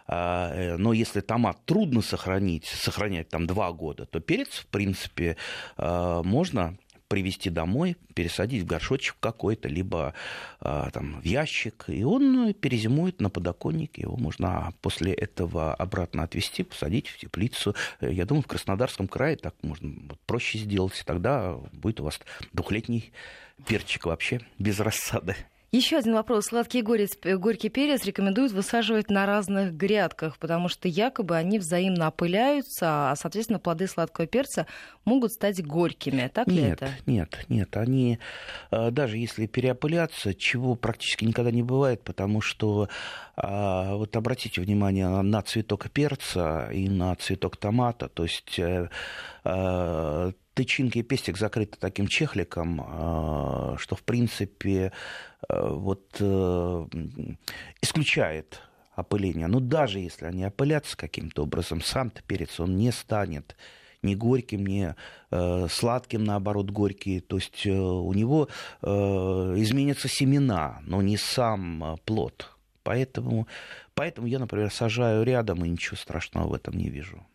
А, 0.07 0.51
э, 0.53 0.77
но 0.77 0.93
если 0.93 1.21
томат 1.21 1.63
трудно 1.65 2.01
сохранить, 2.01 2.65
сохранять 2.65 3.29
там 3.29 3.45
два 3.45 3.71
года, 3.71 4.05
то 4.05 4.19
перец, 4.19 4.49
в 4.49 4.67
принципе, 4.67 5.37
можно 5.77 6.77
привезти 7.07 7.49
домой, 7.49 7.97
пересадить 8.13 8.63
в 8.63 8.65
горшочек 8.65 9.15
какой-то, 9.19 9.69
либо 9.69 10.13
а, 10.59 10.89
там, 10.91 11.21
в 11.21 11.25
ящик, 11.25 11.85
и 11.87 12.03
он 12.03 12.53
перезимует 12.53 13.21
на 13.21 13.29
подоконнике, 13.29 14.01
его 14.03 14.17
можно 14.17 14.73
после 14.81 15.13
этого 15.13 15.73
обратно 15.73 16.23
отвезти, 16.23 16.63
посадить 16.63 17.07
в 17.07 17.17
теплицу. 17.17 17.75
Я 18.01 18.25
думаю, 18.25 18.43
в 18.43 18.47
Краснодарском 18.47 19.07
крае 19.07 19.37
так 19.37 19.55
можно 19.61 19.93
проще 20.25 20.59
сделать, 20.59 21.01
тогда 21.05 21.55
будет 21.73 21.99
у 21.99 22.03
вас 22.03 22.19
двухлетний 22.53 23.11
перчик 23.65 24.05
вообще 24.05 24.41
без 24.59 24.79
рассады. 24.79 25.35
Еще 25.71 25.97
один 25.97 26.13
вопрос. 26.13 26.45
Сладкий 26.45 26.81
горец, 26.81 27.17
горький 27.21 27.67
перец 27.67 28.05
рекомендуют 28.05 28.53
высаживать 28.53 29.09
на 29.09 29.25
разных 29.25 29.73
грядках, 29.73 30.37
потому 30.37 30.69
что 30.69 30.87
якобы 30.87 31.35
они 31.35 31.59
взаимно 31.59 32.07
опыляются, 32.07 33.11
а, 33.11 33.15
соответственно, 33.17 33.59
плоды 33.59 33.87
сладкого 33.87 34.27
перца 34.27 34.65
могут 35.03 35.33
стать 35.33 35.61
горькими. 35.65 36.31
Так 36.33 36.47
нет, 36.47 36.55
ли 36.55 36.63
это? 36.63 36.89
Нет, 37.05 37.45
нет. 37.49 37.75
Они, 37.75 38.17
э, 38.71 38.91
даже 38.91 39.17
если 39.17 39.45
переопыляться, 39.45 40.33
чего 40.33 40.75
практически 40.75 41.25
никогда 41.25 41.51
не 41.51 41.63
бывает, 41.63 42.01
потому 42.01 42.39
что, 42.39 42.87
а, 43.35 43.95
вот 43.95 44.15
обратите 44.15 44.61
внимание 44.61 45.09
на 45.21 45.41
цветок 45.41 45.89
перца 45.91 46.69
и 46.71 46.87
на 46.87 47.13
цветок 47.15 47.57
томата, 47.57 48.07
то 48.07 48.23
есть 48.23 48.57
э, 48.57 48.89
э, 49.43 50.31
тычинки 50.57 50.97
и 50.97 51.03
пестик 51.03 51.37
закрыты 51.37 51.77
таким 51.79 52.07
чехликом, 52.07 53.77
что, 53.77 53.95
в 53.95 54.03
принципе, 54.03 54.91
Э, 55.49 55.69
вот, 55.69 56.17
э, 56.19 56.85
исключает 57.81 58.61
опыление. 58.95 59.47
Но 59.47 59.59
даже 59.59 59.99
если 59.99 60.25
они 60.25 60.43
опылятся 60.43 60.97
каким-то 60.97 61.43
образом, 61.43 61.81
сам-то 61.81 62.21
перец 62.23 62.59
он 62.59 62.77
не 62.77 62.91
станет 62.91 63.55
ни 64.01 64.15
горьким, 64.15 64.65
ни 64.65 64.93
э, 65.31 65.67
сладким, 65.69 66.23
наоборот, 66.23 66.71
горький. 66.71 67.19
То 67.19 67.37
есть 67.37 67.65
э, 67.65 67.71
у 67.71 68.13
него 68.13 68.49
э, 68.81 68.87
изменятся 68.87 70.07
семена, 70.07 70.79
но 70.85 71.01
не 71.01 71.17
сам 71.17 71.83
э, 71.83 71.97
плод. 72.05 72.51
Поэтому, 72.83 73.47
поэтому 73.93 74.27
я, 74.27 74.39
например, 74.39 74.71
сажаю 74.71 75.23
рядом 75.23 75.63
и 75.65 75.69
ничего 75.69 75.97
страшного 75.97 76.47
в 76.47 76.53
этом 76.53 76.77
не 76.77 76.89
вижу. 76.89 77.25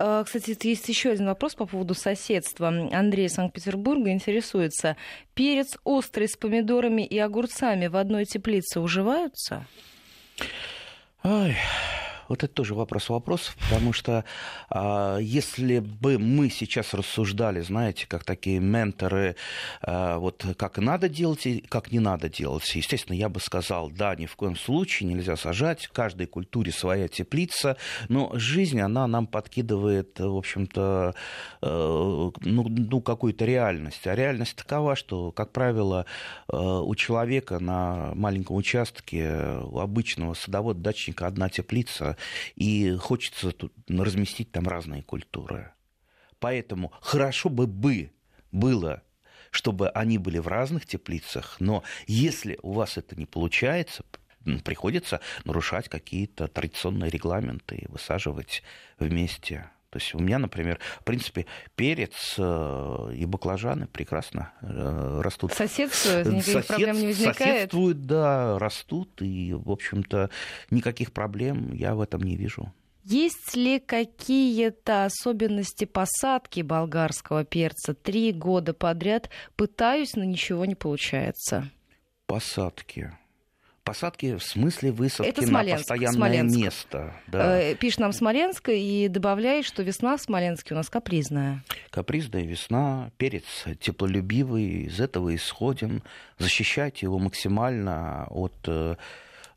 А, 0.00 0.22
кстати, 0.22 0.56
есть 0.66 0.88
еще 0.88 1.10
один 1.10 1.26
вопрос 1.26 1.54
по 1.54 1.66
поводу 1.66 1.94
соседства. 1.94 2.68
Андрей 2.68 3.26
из 3.26 3.34
Санкт-Петербурга 3.34 4.10
интересуется. 4.10 4.96
Перец 5.34 5.76
острый 5.84 6.28
с 6.28 6.36
помидорами 6.36 7.02
и 7.02 7.18
огурцами 7.18 7.88
в 7.88 7.96
одной 7.96 8.24
теплице 8.24 8.80
уживаются? 8.80 9.66
Ой, 11.24 11.56
вот 12.28 12.44
это 12.44 12.52
тоже 12.52 12.74
вопрос 12.74 13.08
вопросов, 13.08 13.56
потому 13.68 13.92
что 13.92 14.24
а, 14.68 15.18
если 15.18 15.78
бы 15.78 16.18
мы 16.18 16.50
сейчас 16.50 16.94
рассуждали, 16.94 17.60
знаете, 17.60 18.06
как 18.06 18.24
такие 18.24 18.60
менторы, 18.60 19.36
а, 19.82 20.18
вот 20.18 20.44
как 20.56 20.78
надо 20.78 21.08
делать 21.08 21.46
и 21.46 21.60
как 21.60 21.90
не 21.90 22.00
надо 22.00 22.28
делать, 22.28 22.68
естественно, 22.74 23.16
я 23.16 23.28
бы 23.28 23.40
сказал, 23.40 23.90
да, 23.90 24.14
ни 24.14 24.26
в 24.26 24.36
коем 24.36 24.56
случае 24.56 25.08
нельзя 25.08 25.36
сажать, 25.36 25.86
в 25.86 25.92
каждой 25.92 26.26
культуре 26.26 26.70
своя 26.72 27.08
теплица, 27.08 27.76
но 28.08 28.30
жизнь, 28.34 28.80
она 28.80 29.06
нам 29.06 29.26
подкидывает, 29.26 30.18
в 30.18 30.36
общем-то, 30.36 31.14
э, 31.62 31.66
ну, 31.66 32.32
ну 32.68 33.00
какую-то 33.00 33.44
реальность. 33.44 34.06
А 34.06 34.14
реальность 34.14 34.56
такова, 34.56 34.96
что, 34.96 35.32
как 35.32 35.52
правило, 35.52 36.04
э, 36.52 36.56
у 36.56 36.94
человека 36.94 37.58
на 37.58 38.12
маленьком 38.14 38.56
участке, 38.56 39.58
у 39.62 39.78
обычного 39.78 40.34
садовода-дачника 40.34 41.26
одна 41.26 41.48
теплица, 41.48 42.17
и 42.54 42.96
хочется 42.96 43.52
тут 43.52 43.72
разместить 43.88 44.52
там 44.52 44.66
разные 44.68 45.02
культуры. 45.02 45.72
Поэтому 46.38 46.92
хорошо 47.00 47.48
бы 47.48 47.66
бы 47.66 48.12
было 48.52 49.02
чтобы 49.50 49.88
они 49.88 50.18
были 50.18 50.38
в 50.38 50.46
разных 50.46 50.84
теплицах, 50.84 51.56
но 51.58 51.82
если 52.06 52.58
у 52.62 52.72
вас 52.72 52.98
это 52.98 53.16
не 53.16 53.26
получается, 53.26 54.04
приходится 54.64 55.20
нарушать 55.44 55.88
какие-то 55.88 56.48
традиционные 56.48 57.10
регламенты 57.10 57.76
и 57.76 57.88
высаживать 57.88 58.62
вместе. 58.98 59.70
То 59.90 59.98
есть 59.98 60.14
у 60.14 60.18
меня, 60.18 60.38
например, 60.38 60.78
в 61.00 61.04
принципе, 61.04 61.46
перец 61.74 62.34
э, 62.36 63.12
и 63.14 63.24
баклажаны 63.24 63.86
прекрасно 63.86 64.52
э, 64.60 65.20
растут. 65.22 65.54
Соседствуют, 65.54 66.26
никаких 66.26 66.52
Сосед, 66.52 66.66
проблем 66.66 66.98
не 66.98 67.06
возникает? 67.06 67.36
Соседствуют, 67.38 68.02
да, 68.02 68.58
растут, 68.58 69.22
и, 69.22 69.54
в 69.54 69.70
общем-то, 69.70 70.28
никаких 70.70 71.12
проблем 71.12 71.72
я 71.72 71.94
в 71.94 72.02
этом 72.02 72.22
не 72.22 72.36
вижу. 72.36 72.72
Есть 73.04 73.56
ли 73.56 73.80
какие-то 73.80 75.06
особенности 75.06 75.86
посадки 75.86 76.60
болгарского 76.60 77.44
перца? 77.44 77.94
Три 77.94 78.32
года 78.32 78.74
подряд 78.74 79.30
пытаюсь, 79.56 80.14
но 80.14 80.24
ничего 80.24 80.66
не 80.66 80.74
получается. 80.74 81.70
Посадки. 82.26 83.16
Посадки 83.88 84.36
в 84.36 84.42
смысле 84.42 84.92
высадки 84.92 85.30
Это 85.30 85.46
Смоленск, 85.46 85.72
на 85.72 85.78
постоянное 85.78 86.14
Смоленск. 86.14 86.56
место. 86.56 87.14
Да. 87.26 87.60
Э, 87.60 87.74
пишет 87.74 88.00
нам 88.00 88.12
Смоленск 88.12 88.68
и 88.68 89.08
добавляет, 89.08 89.64
что 89.64 89.82
весна 89.82 90.16
в 90.16 90.20
Смоленске 90.20 90.74
у 90.74 90.76
нас 90.76 90.90
капризная. 90.90 91.64
Капризная 91.90 92.42
весна, 92.42 93.10
перец 93.16 93.64
теплолюбивый, 93.80 94.82
из 94.84 95.00
этого 95.00 95.34
исходим. 95.34 96.02
Защищайте 96.38 97.06
его 97.06 97.18
максимально 97.18 98.26
от 98.28 98.54
э, 98.66 98.96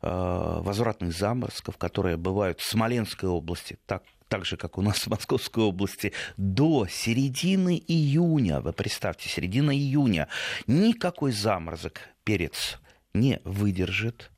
э, 0.00 0.60
возвратных 0.62 1.12
заморозков, 1.12 1.76
которые 1.76 2.16
бывают 2.16 2.60
в 2.60 2.66
Смоленской 2.66 3.28
области, 3.28 3.78
так 3.86 4.02
так 4.28 4.46
же, 4.46 4.56
как 4.56 4.78
у 4.78 4.82
нас 4.82 5.00
в 5.00 5.08
Московской 5.08 5.62
области, 5.62 6.14
до 6.38 6.86
середины 6.88 7.76
июня, 7.86 8.62
вы 8.62 8.72
представьте, 8.72 9.28
середина 9.28 9.76
июня, 9.76 10.26
никакой 10.66 11.32
заморозок 11.32 12.00
перец 12.24 12.78
не 13.14 13.40
выдержит. 13.44 14.30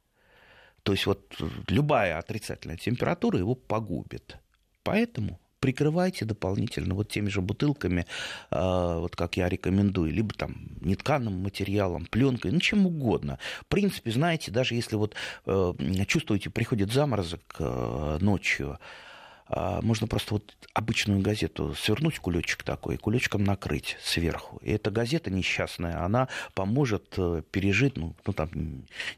То 0.82 0.92
есть 0.92 1.06
вот 1.06 1.34
любая 1.68 2.18
отрицательная 2.18 2.76
температура 2.76 3.38
его 3.38 3.54
погубит. 3.54 4.36
Поэтому 4.82 5.40
прикрывайте 5.64 6.26
дополнительно 6.26 6.94
вот 6.94 7.08
теми 7.08 7.30
же 7.30 7.40
бутылками, 7.40 8.04
э, 8.50 8.96
вот 9.00 9.16
как 9.16 9.38
я 9.38 9.48
рекомендую, 9.48 10.12
либо 10.12 10.34
там 10.34 10.56
нетканым 10.82 11.42
материалом, 11.42 12.04
пленкой, 12.04 12.52
ну 12.52 12.60
чем 12.60 12.86
угодно. 12.86 13.38
В 13.62 13.66
принципе, 13.68 14.10
знаете, 14.10 14.50
даже 14.50 14.74
если 14.74 14.96
вот 14.96 15.14
э, 15.46 15.72
чувствуете, 16.06 16.50
приходит 16.50 16.92
заморозок 16.92 17.40
э, 17.58 18.18
ночью, 18.20 18.72
а, 18.72 18.78
можно 19.48 20.06
просто 20.06 20.34
вот 20.34 20.56
обычную 20.72 21.20
газету 21.20 21.74
свернуть 21.74 22.18
кулечек 22.18 22.62
такой, 22.62 22.96
кулечком 22.96 23.44
накрыть 23.44 23.96
сверху. 24.02 24.58
И 24.62 24.72
эта 24.72 24.90
газета 24.90 25.30
несчастная, 25.30 26.02
она 26.02 26.28
поможет 26.54 27.14
э, 27.18 27.42
пережить, 27.50 27.96
ну, 27.96 28.14
ну 28.26 28.32
там, 28.32 28.48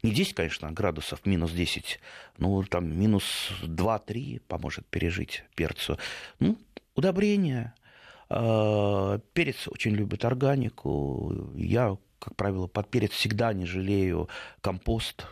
не 0.03 0.11
10, 0.11 0.33
конечно, 0.35 0.71
градусов, 0.71 1.25
минус 1.25 1.51
10, 1.51 1.99
ну, 2.37 2.61
там, 2.63 2.99
минус 2.99 3.51
2-3 3.63 4.41
поможет 4.47 4.85
пережить 4.87 5.45
перцу. 5.55 5.97
Ну, 6.39 6.57
удобрение. 6.95 7.73
А, 8.29 9.19
перец 9.33 9.67
очень 9.67 9.91
любит 9.91 10.25
органику. 10.25 11.51
Я, 11.55 11.97
как 12.19 12.35
правило, 12.35 12.67
под 12.67 12.89
перец 12.89 13.11
всегда 13.11 13.53
не 13.53 13.65
жалею 13.65 14.29
компост, 14.61 15.25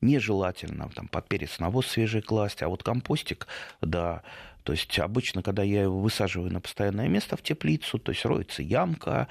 нежелательно 0.00 0.88
там 0.94 1.08
под 1.08 1.28
перец 1.28 1.58
навоз 1.58 1.86
свежий 1.86 2.22
класть, 2.22 2.62
а 2.62 2.68
вот 2.68 2.82
компостик, 2.82 3.46
да, 3.80 4.22
то 4.68 4.72
есть 4.72 4.98
обычно, 4.98 5.42
когда 5.42 5.62
я 5.62 5.84
его 5.84 5.98
высаживаю 5.98 6.52
на 6.52 6.60
постоянное 6.60 7.08
место 7.08 7.36
в 7.36 7.42
теплицу, 7.42 7.98
то 7.98 8.12
есть 8.12 8.24
роется 8.24 8.62
ямка, 8.62 9.28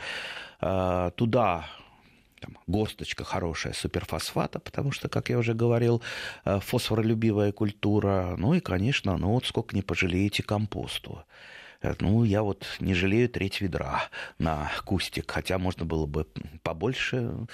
а, 0.60 1.12
туда 1.12 1.68
там, 2.40 2.58
горсточка 2.66 3.24
хорошая 3.24 3.74
суперфосфата, 3.74 4.60
потому 4.60 4.92
что, 4.92 5.10
как 5.10 5.30
я 5.30 5.38
уже 5.38 5.54
говорил, 5.54 6.02
а, 6.44 6.60
фосфоролюбивая 6.60 7.52
культура. 7.52 8.36
Ну 8.38 8.56
и, 8.56 8.60
конечно, 8.60 9.16
ну 9.18 9.30
вот 9.30 9.46
сколько 9.46 9.76
не 9.76 9.84
пожалеете 9.84 10.42
компосту. 10.42 11.24
Э, 11.82 11.94
ну, 12.00 12.24
я 12.24 12.44
вот 12.44 12.66
не 12.80 12.94
жалею 12.94 13.30
треть 13.30 13.62
ведра 13.62 14.04
на 14.40 14.72
кустик, 14.86 15.30
хотя 15.30 15.58
можно 15.58 15.86
было 15.86 16.06
бы 16.06 16.28
побольше, 16.64 17.48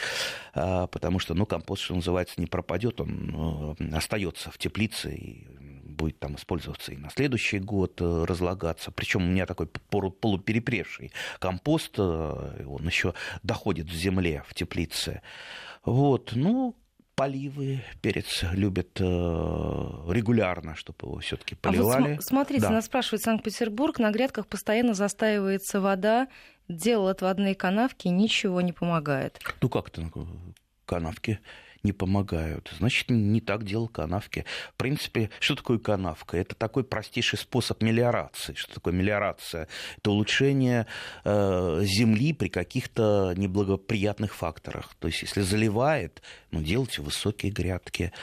а, 0.53 0.87
потому 0.87 1.19
что, 1.19 1.33
ну, 1.33 1.45
компост, 1.45 1.83
что 1.83 1.95
называется, 1.95 2.39
не 2.39 2.47
пропадет, 2.47 3.01
он 3.01 3.75
э, 3.79 3.95
остается 3.95 4.51
в 4.51 4.57
теплице 4.57 5.15
и 5.15 5.47
будет 5.83 6.19
там 6.19 6.35
использоваться 6.35 6.91
и 6.91 6.97
на 6.97 7.09
следующий 7.09 7.59
год 7.59 8.01
э, 8.01 8.25
разлагаться. 8.27 8.91
Причем 8.91 9.23
у 9.23 9.27
меня 9.27 9.45
такой 9.45 9.67
полуперепревший 9.67 11.11
компост, 11.39 11.99
он 11.99 12.85
еще 12.85 13.13
доходит 13.43 13.87
в 13.87 13.93
земле, 13.93 14.43
в 14.47 14.53
теплице. 14.53 15.21
Вот, 15.85 16.31
ну, 16.33 16.75
поливы. 17.15 17.83
Перец 18.01 18.43
любит 18.53 18.99
э, 18.99 19.03
регулярно, 19.03 20.75
чтобы 20.75 21.07
его 21.07 21.19
все-таки 21.19 21.55
поливали. 21.55 22.13
А 22.13 22.15
вот 22.15 22.23
смотрите, 22.23 22.63
да. 22.63 22.69
нас 22.71 22.85
спрашивает 22.85 23.21
Санкт-Петербург, 23.21 23.99
на 23.99 24.11
грядках 24.11 24.47
постоянно 24.47 24.93
застаивается 24.93 25.79
вода, 25.79 26.27
делал 26.67 27.07
отводные 27.07 27.55
канавки, 27.55 28.07
ничего 28.07 28.61
не 28.61 28.73
помогает. 28.73 29.39
Ну 29.61 29.69
как 29.69 29.89
это 29.89 30.09
канавки? 30.85 31.39
Не 31.83 31.91
помогают. 31.91 32.71
Значит, 32.77 33.09
не 33.09 33.41
так 33.41 33.63
делал 33.65 33.87
канавки. 33.87 34.45
В 34.73 34.77
принципе, 34.77 35.29
что 35.39 35.55
такое 35.55 35.77
канавка? 35.79 36.37
Это 36.37 36.55
такой 36.55 36.83
простейший 36.83 37.37
способ 37.37 37.81
мелиорации. 37.81 38.53
Что 38.53 38.75
такое 38.75 38.93
мелиорация? 38.93 39.67
Это 39.97 40.11
улучшение 40.11 40.87
э, 41.25 41.81
земли 41.83 42.33
при 42.33 42.47
каких-то 42.47 43.33
неблагоприятных 43.35 44.33
факторах. 44.33 44.95
То 44.99 45.07
есть, 45.07 45.21
если 45.21 45.41
заливает, 45.41 46.21
ну, 46.51 46.61
делайте 46.61 47.01
высокие 47.01 47.51
грядки. 47.51 48.13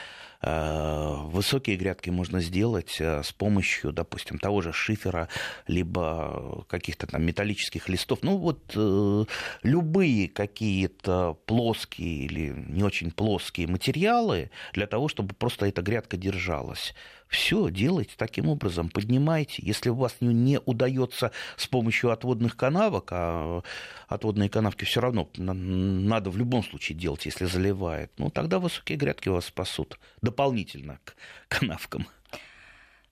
Э, 0.43 1.17
высокие 1.25 1.77
грядки 1.77 2.09
можно 2.09 2.41
сделать 2.41 2.97
э, 2.99 3.21
с 3.23 3.31
помощью, 3.31 3.91
допустим, 3.91 4.39
того 4.39 4.61
же 4.61 4.73
шифера, 4.73 5.29
либо 5.67 6.65
каких-то 6.67 7.05
там 7.05 7.23
металлических 7.23 7.87
листов. 7.89 8.19
Ну 8.23 8.37
вот 8.37 8.73
э, 8.75 9.25
любые 9.63 10.29
какие-то 10.29 11.37
плоские 11.45 12.25
или 12.25 12.53
не 12.55 12.83
очень 12.83 13.11
плоские 13.11 13.67
материалы 13.67 14.49
для 14.73 14.87
того, 14.87 15.07
чтобы 15.07 15.35
просто 15.35 15.67
эта 15.67 15.81
грядка 15.83 16.17
держалась. 16.17 16.95
Все 17.31 17.69
делайте 17.69 18.11
таким 18.17 18.49
образом, 18.49 18.89
поднимайте. 18.89 19.63
Если 19.65 19.89
у 19.89 19.95
вас 19.95 20.17
не 20.19 20.59
удается 20.65 21.31
с 21.55 21.65
помощью 21.65 22.11
отводных 22.11 22.57
канавок, 22.57 23.07
а 23.13 23.63
отводные 24.09 24.49
канавки 24.49 24.83
все 24.83 24.99
равно 24.99 25.29
надо 25.37 26.29
в 26.29 26.35
любом 26.35 26.61
случае 26.61 26.97
делать, 26.97 27.25
если 27.25 27.45
заливает, 27.45 28.11
ну 28.17 28.29
тогда 28.29 28.59
высокие 28.59 28.97
грядки 28.97 29.29
вас 29.29 29.45
спасут 29.45 29.97
дополнительно 30.21 30.99
к 31.05 31.15
канавкам. 31.47 32.05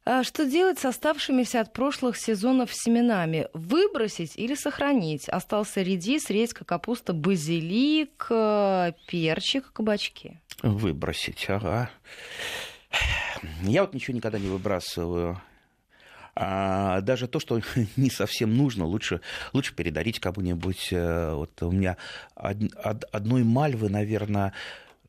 А 0.04 0.24
что 0.26 0.46
делать 0.46 0.80
с 0.80 0.86
оставшимися 0.86 1.62
от 1.62 1.72
прошлых 1.72 2.18
сезонов 2.18 2.74
семенами? 2.74 3.48
Выбросить 3.54 4.36
или 4.36 4.56
сохранить? 4.56 5.30
Остался 5.30 5.82
редис, 5.82 6.30
редька, 6.30 6.66
капуста, 6.66 7.14
базилик, 7.14 8.28
э, 8.30 8.92
перчик, 9.08 9.72
кабачки. 9.72 10.42
Выбросить, 10.62 11.46
ага. 11.48 11.90
Я 13.64 13.82
вот 13.82 13.94
ничего 13.94 14.16
никогда 14.16 14.40
не 14.40 14.48
выбрасываю. 14.48 15.42
А 16.42 17.02
даже 17.02 17.28
то, 17.28 17.40
что 17.40 17.60
не 17.98 18.10
совсем 18.10 18.56
нужно, 18.56 18.86
лучше, 18.86 19.22
лучше 19.52 19.76
передарить 19.76 20.20
кому-нибудь. 20.20 20.90
Э, 20.92 21.34
вот 21.34 21.62
у 21.62 21.72
меня 21.72 21.98
од, 22.36 22.58
од, 22.84 23.04
одной 23.12 23.44
мальвы, 23.44 23.90
наверное, 23.90 24.54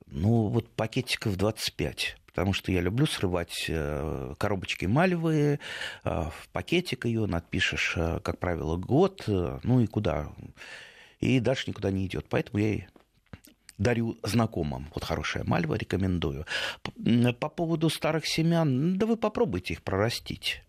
ну 0.06 0.48
вот 0.48 0.68
пакетиков 0.70 1.36
25 1.36 2.16
потому 2.26 2.52
что 2.52 2.70
я 2.70 2.80
люблю 2.80 3.06
срывать 3.06 3.66
э, 3.68 4.34
коробочки 4.38 4.86
мальвы, 4.86 5.58
э, 6.04 6.10
в 6.10 6.48
пакетик 6.52 7.04
ее 7.04 7.26
надпишешь, 7.26 7.94
как 8.22 8.38
правило, 8.38 8.76
год, 8.76 9.24
ну 9.26 9.80
и 9.80 9.86
куда. 9.86 10.32
И 11.18 11.40
дальше 11.40 11.64
никуда 11.66 11.90
не 11.90 12.06
идет. 12.06 12.26
Поэтому 12.28 12.62
я 12.62 12.86
дарю 13.80 14.18
знакомым. 14.22 14.88
Вот 14.94 15.04
хорошая 15.04 15.42
мальва, 15.44 15.74
рекомендую. 15.74 16.46
По 17.40 17.48
поводу 17.48 17.88
старых 17.88 18.26
семян, 18.26 18.98
да 18.98 19.06
вы 19.06 19.16
попробуйте 19.16 19.74
их 19.74 19.82
прорастить. 19.82 20.62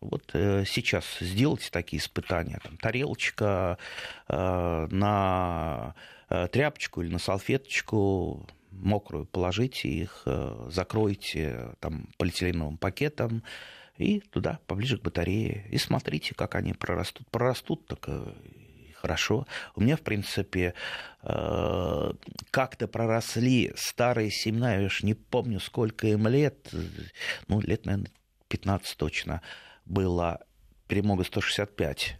Вот 0.00 0.30
э, 0.34 0.64
сейчас 0.66 1.04
сделайте 1.20 1.70
такие 1.70 2.00
испытания. 2.02 2.58
Там, 2.62 2.76
тарелочка 2.76 3.78
э, 4.28 4.86
на 4.90 5.94
э, 6.28 6.48
тряпочку 6.48 7.02
или 7.02 7.10
на 7.10 7.18
салфеточку 7.18 8.46
мокрую 8.72 9.26
положите 9.26 9.88
их, 9.88 10.22
э, 10.26 10.68
закройте 10.70 11.74
там, 11.80 12.08
полиэтиленовым 12.18 12.78
пакетом 12.78 13.44
и 13.96 14.20
туда, 14.20 14.58
поближе 14.66 14.98
к 14.98 15.02
батарее, 15.02 15.66
и 15.70 15.78
смотрите, 15.78 16.34
как 16.34 16.56
они 16.56 16.72
прорастут. 16.72 17.28
Прорастут, 17.28 17.86
так 17.86 18.04
э, 18.08 18.34
хорошо. 19.02 19.46
У 19.74 19.80
меня, 19.80 19.96
в 19.96 20.02
принципе, 20.02 20.74
э, 21.22 22.12
как-то 22.50 22.86
проросли 22.86 23.72
старые 23.76 24.30
семена, 24.30 24.76
я 24.76 24.86
уж 24.86 25.02
не 25.02 25.14
помню, 25.14 25.58
сколько 25.58 26.06
им 26.06 26.28
лет, 26.28 26.72
ну, 27.48 27.60
лет, 27.60 27.84
наверное, 27.84 28.10
15 28.48 28.96
точно 28.96 29.42
было, 29.84 30.40
перемога 30.86 31.24
165, 31.24 32.16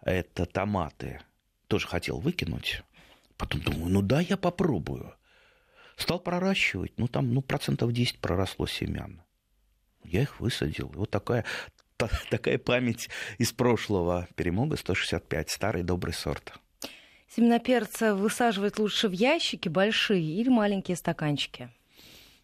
это 0.00 0.46
томаты, 0.46 1.20
тоже 1.68 1.86
хотел 1.86 2.18
выкинуть. 2.18 2.82
Потом 3.36 3.60
думаю, 3.60 3.92
ну 3.92 4.02
да, 4.02 4.20
я 4.20 4.36
попробую. 4.36 5.14
Стал 5.96 6.18
проращивать, 6.18 6.92
ну 6.96 7.08
там 7.08 7.34
ну, 7.34 7.42
процентов 7.42 7.92
10 7.92 8.20
проросло 8.20 8.66
семян. 8.66 9.22
Я 10.04 10.22
их 10.22 10.40
высадил. 10.40 10.90
Вот 10.94 11.10
такая 11.10 11.44
такая 12.30 12.58
память 12.58 13.08
из 13.38 13.52
прошлого. 13.52 14.28
Перемога 14.34 14.76
165, 14.76 15.50
старый 15.50 15.82
добрый 15.82 16.14
сорт. 16.14 16.52
Семена 17.34 17.58
перца 17.58 18.14
высаживать 18.14 18.78
лучше 18.78 19.08
в 19.08 19.12
ящики 19.12 19.68
большие 19.68 20.22
или 20.22 20.50
маленькие 20.50 20.96
стаканчики? 20.96 21.70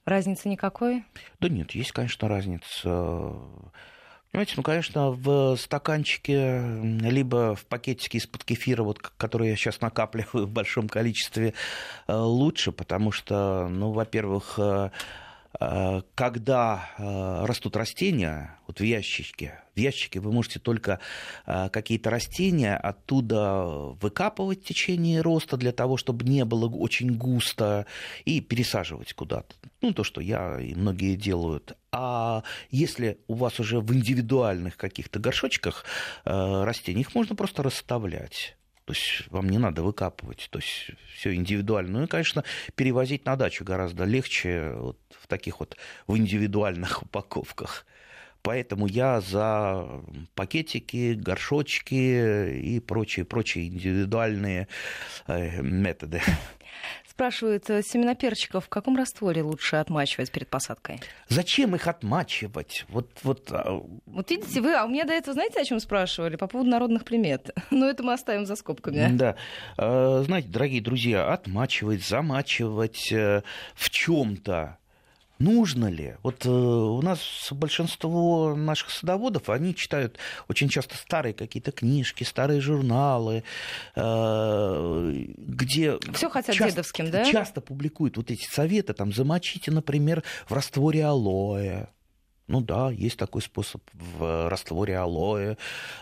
Разницы 0.07 0.49
никакой? 0.49 1.05
Да 1.41 1.51
нет, 1.51 1.73
есть, 1.73 1.93
конечно, 1.93 2.29
разница. 2.29 3.35
Понимаете, 4.31 4.55
ну, 4.57 4.63
конечно, 4.63 5.11
в 5.11 5.57
стаканчике, 5.57 6.63
либо 7.03 7.55
в 7.55 7.67
пакетике 7.67 8.19
из-под 8.19 8.45
кефира, 8.45 8.83
вот, 8.83 8.99
который 8.99 9.49
я 9.51 9.57
сейчас 9.57 9.81
накапливаю 9.81 10.47
в 10.47 10.51
большом 10.51 10.89
количестве, 10.89 11.55
э, 12.07 12.15
лучше, 12.15 12.73
потому 12.73 13.11
что, 13.11 13.69
ну, 13.69 13.93
во-первых, 13.93 14.55
э, 14.59 14.91
когда 16.15 16.91
э, 16.99 17.45
растут 17.47 17.77
растения, 17.77 18.59
вот 18.67 18.79
в 18.79 18.85
ящичке, 18.85 19.63
в 19.75 19.79
ящике 19.79 20.21
вы 20.21 20.33
можете 20.33 20.61
только 20.61 21.01
э, 21.47 21.69
какие-то 21.71 22.11
растения 22.11 22.77
оттуда 22.77 23.65
выкапывать 24.01 24.63
в 24.63 24.67
течение 24.67 25.21
роста 25.21 25.57
для 25.57 25.73
того, 25.73 25.97
чтобы 25.97 26.25
не 26.25 26.45
было 26.45 26.69
очень 26.69 27.17
густо, 27.17 27.87
и 28.25 28.41
пересаживать 28.41 29.15
куда-то. 29.15 29.57
Ну, 29.81 29.93
то, 29.93 30.05
что 30.05 30.21
я 30.21 30.61
и 30.61 30.75
многие 30.75 31.17
делают. 31.17 31.77
А 31.91 32.43
если 32.71 33.19
у 33.27 33.35
вас 33.35 33.59
уже 33.59 33.81
в 33.81 33.93
индивидуальных 33.93 34.77
каких-то 34.77 35.19
горшочках 35.19 35.85
растения, 36.25 37.01
их 37.01 37.15
можно 37.15 37.35
просто 37.35 37.63
расставлять. 37.63 38.59
То 38.89 38.95
есть 38.95 39.25
вам 39.29 39.51
не 39.51 39.59
надо 39.59 39.83
выкапывать, 39.83 40.49
то 40.51 40.61
есть 40.61 40.93
все 41.15 41.35
индивидуально. 41.35 41.99
Ну 41.99 42.05
и, 42.05 42.07
конечно, 42.07 42.43
перевозить 42.75 43.27
на 43.27 43.37
дачу 43.37 43.63
гораздо 43.63 44.05
легче 44.05 44.73
вот 44.77 44.99
в 45.11 45.27
таких 45.27 45.61
вот 45.61 45.77
в 46.07 46.17
индивидуальных 46.17 47.03
упаковках. 47.03 47.85
Поэтому 48.41 48.87
я 48.87 49.21
за 49.21 50.03
пакетики, 50.35 51.13
горшочки 51.13 52.61
и 52.61 52.81
прочие, 52.81 53.27
прочие 53.27 53.67
индивидуальные 53.67 54.69
э, 55.27 55.61
методы. 55.61 56.23
Спрашивают, 57.19 57.69
э, 57.69 57.83
семена 57.83 58.15
перчиков 58.15 58.67
в 58.67 58.69
каком 58.69 58.97
растворе 58.97 59.43
лучше 59.43 59.75
отмачивать 59.75 60.31
перед 60.31 60.47
посадкой? 60.47 61.01
Зачем 61.27 61.75
их 61.75 61.89
отмачивать? 61.89 62.85
Вот, 62.89 63.09
вот... 63.25 63.51
А, 63.51 63.83
вот 64.07 64.31
видите, 64.31 64.61
вы, 64.61 64.73
а 64.77 64.85
у 64.85 64.89
меня 64.89 65.03
до 65.03 65.15
этого 65.15 65.35
знаете, 65.35 65.61
о 65.61 65.65
чем 65.65 65.81
спрашивали? 65.81 66.37
По 66.37 66.47
поводу 66.47 66.71
народных 66.71 67.05
примет. 67.05 67.51
Но 67.73 67.89
это 67.89 68.05
мы 68.05 68.13
оставим 68.13 68.47
за 68.47 68.55
скобками. 68.55 69.09
Да. 69.17 69.35
А, 69.77 70.23
знаете, 70.25 70.47
дорогие 70.47 70.81
друзья, 70.81 71.33
отмачивать, 71.33 72.07
замачивать 72.07 73.11
э, 73.11 73.43
в 73.75 73.91
чем-то 73.91 74.79
нужно 75.39 75.87
ли? 75.87 76.17
Вот 76.23 76.45
э, 76.45 76.49
у 76.49 77.01
нас 77.03 77.49
большинство 77.51 78.55
наших 78.55 78.91
садоводов, 78.91 79.49
они 79.49 79.75
читают 79.75 80.19
очень 80.49 80.69
часто 80.69 80.97
старые 80.97 81.35
какие-то 81.35 81.73
книжки, 81.73 82.25
старые 82.25 82.61
журналы, 82.61 83.45
э, 83.95 85.25
где... 85.37 85.99
Все 86.15 86.29
хотят 86.31 86.55
часто, 86.55 86.71
дедовским, 86.73 87.11
да? 87.11 87.25
Часто 87.25 87.61
публикуют 87.61 88.17
вот 88.17 88.31
эти 88.31 88.47
советы, 88.47 88.93
там, 88.93 89.13
замочите, 89.13 89.71
например, 89.71 90.23
в 90.47 90.53
растворе 90.53 91.05
алоэ, 91.05 91.89
ну 92.49 92.61
да, 92.61 92.91
есть 92.91 93.19
такой 93.19 93.43
способ 93.43 93.83
в 93.93 94.49
растворе 94.49 94.99
алоэ, 94.99 95.57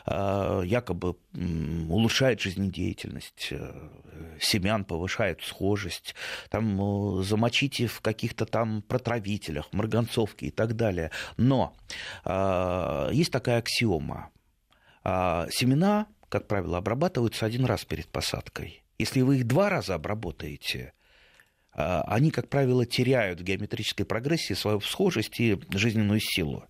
а, 0.07 0.63
якобы 0.63 1.17
улучшает 1.35 2.41
жизнедеятельность 2.41 3.49
э, 3.51 3.89
семян, 4.41 4.85
повышает 4.85 5.43
схожесть, 5.43 6.15
там 6.49 6.81
э, 7.21 7.23
замочите 7.25 7.89
в 7.89 8.01
каких-то 8.01 8.47
там 8.47 8.83
протравителях, 8.83 9.73
марганцовке 9.73 10.47
и 10.47 10.51
так 10.51 10.77
далее. 10.77 11.11
Но 11.37 11.75
есть 13.13 13.33
такая 13.33 13.59
аксиома. 13.59 14.31
А, 15.09 15.47
семена, 15.51 16.09
как 16.29 16.49
правило, 16.49 16.79
обрабатываются 16.79 17.47
один 17.47 17.65
раз 17.65 17.85
перед 17.85 18.09
посадкой. 18.09 18.83
Если 18.99 19.21
вы 19.21 19.37
их 19.37 19.47
два 19.47 19.69
раза 19.69 19.95
обработаете, 19.95 20.95
они, 21.77 22.31
как 22.31 22.49
правило, 22.49 22.87
теряют 22.87 23.41
в 23.41 23.45
геометрической 23.45 24.07
прогрессии 24.07 24.55
свою 24.55 24.81
схожесть 24.81 25.39
и 25.41 25.59
жизненную 25.71 26.21
силу. 26.21 26.65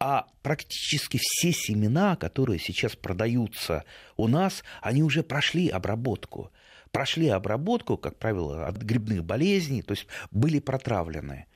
А 0.00 0.26
практически 0.42 1.18
все 1.20 1.52
семена, 1.52 2.14
которые 2.14 2.60
сейчас 2.60 2.94
продаются 2.94 3.84
у 4.16 4.28
нас, 4.28 4.62
они 4.80 5.02
уже 5.02 5.24
прошли 5.24 5.68
обработку. 5.68 6.52
Прошли 6.92 7.28
обработку, 7.28 7.96
как 7.98 8.16
правило, 8.16 8.66
от 8.66 8.76
грибных 8.76 9.24
болезней, 9.24 9.82
то 9.82 9.92
есть 9.92 10.06
были 10.30 10.60
протравлены. 10.60 11.46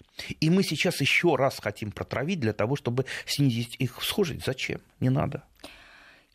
И 0.41 0.51
мы 0.51 0.63
сейчас 0.63 1.01
еще 1.01 1.37
раз 1.37 1.59
хотим 1.61 1.93
протравить 1.93 2.41
для 2.41 2.53
того, 2.53 2.77
чтобы 2.77 3.07
снизить 3.27 3.77
их 3.79 4.03
схожесть. 4.03 4.45
Зачем? 4.45 4.81
Не 5.01 5.09
надо. 5.09 5.45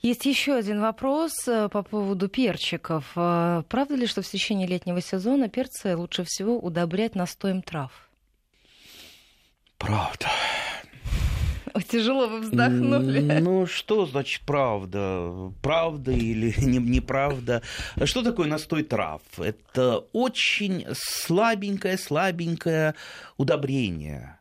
Есть 0.08 0.26
еще 0.26 0.54
один 0.54 0.80
вопрос 0.80 1.34
э, 1.50 1.68
по 1.68 1.84
поводу 1.84 2.30
перчиков. 2.30 3.12
Э, 3.18 3.64
правда 3.68 3.96
ли, 3.96 4.08
что 4.08 4.22
в 4.22 4.26
течение 4.26 4.66
летнего 4.66 5.02
сезона 5.02 5.50
перцы 5.50 5.98
лучше 5.98 6.24
всего 6.24 6.58
удобрять 6.58 7.14
настоем 7.14 7.62
трав? 7.62 7.92
Правда. 9.78 10.28
Тяжело 11.90 12.28
вы 12.28 12.40
вздохнули. 12.40 13.40
Ну, 13.42 13.66
что 13.66 14.06
значит 14.06 14.44
правда? 14.46 15.52
Правда 15.62 16.14
или 16.14 16.54
неправда? 16.62 17.62
Что 18.06 18.24
такое 18.24 18.48
настой 18.48 18.84
трав? 18.84 19.22
Это 19.38 20.06
очень 20.14 20.86
слабенькое, 20.94 21.98
слабенькое 21.98 22.96
удобрение 23.36 24.40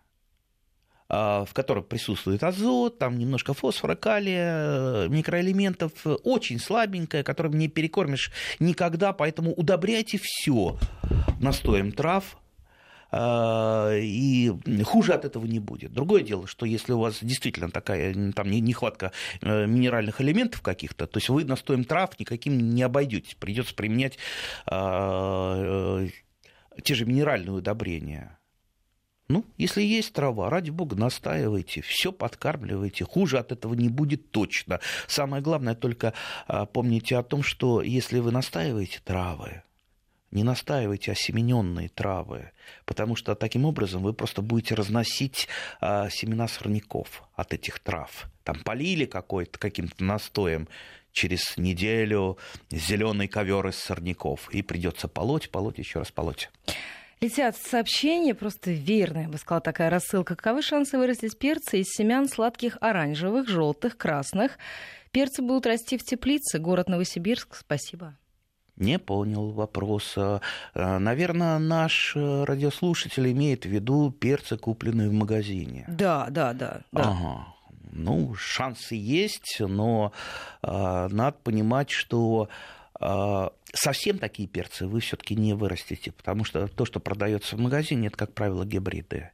в 1.08 1.48
котором 1.52 1.84
присутствует 1.84 2.42
азот, 2.42 2.98
там 2.98 3.16
немножко 3.16 3.54
фосфора, 3.54 3.94
калия, 3.94 5.06
микроэлементов, 5.08 5.92
очень 6.24 6.58
слабенькое, 6.58 7.22
которым 7.22 7.58
не 7.58 7.68
перекормишь 7.68 8.32
никогда, 8.58 9.12
поэтому 9.12 9.52
удобряйте 9.52 10.18
все 10.20 10.76
настоем 11.40 11.92
трав, 11.92 12.36
а, 13.10 13.96
и 13.96 14.52
хуже 14.84 15.12
от 15.12 15.24
этого 15.24 15.46
не 15.46 15.58
будет. 15.58 15.92
Другое 15.92 16.22
дело, 16.22 16.46
что 16.46 16.66
если 16.66 16.92
у 16.92 16.98
вас 16.98 17.18
действительно 17.22 17.70
такая 17.70 18.32
там, 18.32 18.50
нехватка 18.50 19.12
э, 19.40 19.66
минеральных 19.66 20.20
элементов 20.20 20.60
каких-то, 20.62 21.06
то 21.06 21.18
есть 21.18 21.28
вы 21.28 21.44
настоем 21.44 21.84
трав 21.84 22.18
никаким 22.18 22.58
не 22.58 22.82
обойдетесь, 22.82 23.34
придется 23.34 23.74
применять 23.74 24.18
а, 24.66 26.04
э, 26.76 26.80
те 26.82 26.94
же 26.94 27.06
минеральные 27.06 27.52
удобрения. 27.52 28.35
Ну, 29.28 29.44
если 29.56 29.82
есть 29.82 30.12
трава, 30.12 30.50
ради 30.50 30.70
бога, 30.70 30.94
настаивайте, 30.94 31.80
все 31.82 32.12
подкармливайте. 32.12 33.04
Хуже 33.04 33.38
от 33.38 33.50
этого 33.50 33.74
не 33.74 33.88
будет 33.88 34.30
точно. 34.30 34.80
Самое 35.08 35.42
главное 35.42 35.74
только 35.74 36.12
а, 36.46 36.64
помните 36.64 37.16
о 37.16 37.24
том, 37.24 37.42
что 37.42 37.82
если 37.82 38.20
вы 38.20 38.30
настаиваете 38.30 39.00
травы, 39.04 39.62
не 40.30 40.44
настаивайте 40.44 41.12
осемененные 41.12 41.88
травы, 41.88 42.52
потому 42.84 43.16
что 43.16 43.34
таким 43.34 43.64
образом 43.64 44.02
вы 44.02 44.12
просто 44.12 44.42
будете 44.42 44.76
разносить 44.76 45.48
а, 45.80 46.08
семена 46.08 46.46
сорняков 46.46 47.24
от 47.34 47.52
этих 47.52 47.80
трав. 47.80 48.26
Там 48.44 48.60
полили 48.62 49.06
какой-то 49.06 49.58
каким-то 49.58 50.04
настоем, 50.04 50.68
через 51.10 51.56
неделю 51.56 52.36
зеленый 52.70 53.26
ковер 53.26 53.66
из 53.68 53.76
сорняков, 53.76 54.48
и 54.52 54.60
придется 54.62 55.08
полоть, 55.08 55.50
полоть, 55.50 55.78
еще 55.78 56.00
раз 56.00 56.12
полоть. 56.12 56.50
Летят 57.20 57.56
сообщения, 57.56 58.34
просто 58.34 58.72
верная, 58.72 59.22
я 59.22 59.28
бы 59.28 59.38
сказала, 59.38 59.62
такая 59.62 59.88
рассылка. 59.88 60.36
Каковы 60.36 60.60
шансы 60.60 60.98
вырастить 60.98 61.38
перцы 61.38 61.80
из 61.80 61.86
семян 61.88 62.28
сладких 62.28 62.76
оранжевых, 62.80 63.48
желтых, 63.48 63.96
красных? 63.96 64.58
Перцы 65.12 65.40
будут 65.40 65.64
расти 65.64 65.96
в 65.96 66.04
теплице. 66.04 66.58
Город 66.58 66.90
Новосибирск. 66.90 67.56
Спасибо. 67.56 68.18
Не 68.76 68.98
понял 68.98 69.50
вопроса. 69.52 70.42
Э, 70.74 70.98
Наверное, 70.98 71.58
наш 71.58 72.14
э, 72.14 72.44
радиослушатель 72.44 73.32
имеет 73.32 73.64
в 73.64 73.70
виду 73.70 74.10
перцы, 74.10 74.58
купленные 74.58 75.08
в 75.08 75.14
магазине. 75.14 75.86
Да, 75.88 76.26
да, 76.28 76.52
да. 76.52 76.82
да. 76.92 77.02
Ага. 77.02 77.46
Ну, 77.92 78.34
шансы 78.34 78.94
есть, 78.94 79.56
но 79.58 80.12
э, 80.62 81.08
надо 81.10 81.38
понимать, 81.42 81.88
что 81.88 82.50
э, 82.50 82.75
совсем 83.72 84.18
такие 84.18 84.48
перцы 84.48 84.86
вы 84.86 85.00
все-таки 85.00 85.34
не 85.34 85.54
вырастите, 85.54 86.12
потому 86.12 86.44
что 86.44 86.68
то, 86.68 86.84
что 86.84 87.00
продается 87.00 87.56
в 87.56 87.60
магазине, 87.60 88.08
это, 88.08 88.16
как 88.16 88.32
правило, 88.32 88.64
гибриды. 88.64 89.30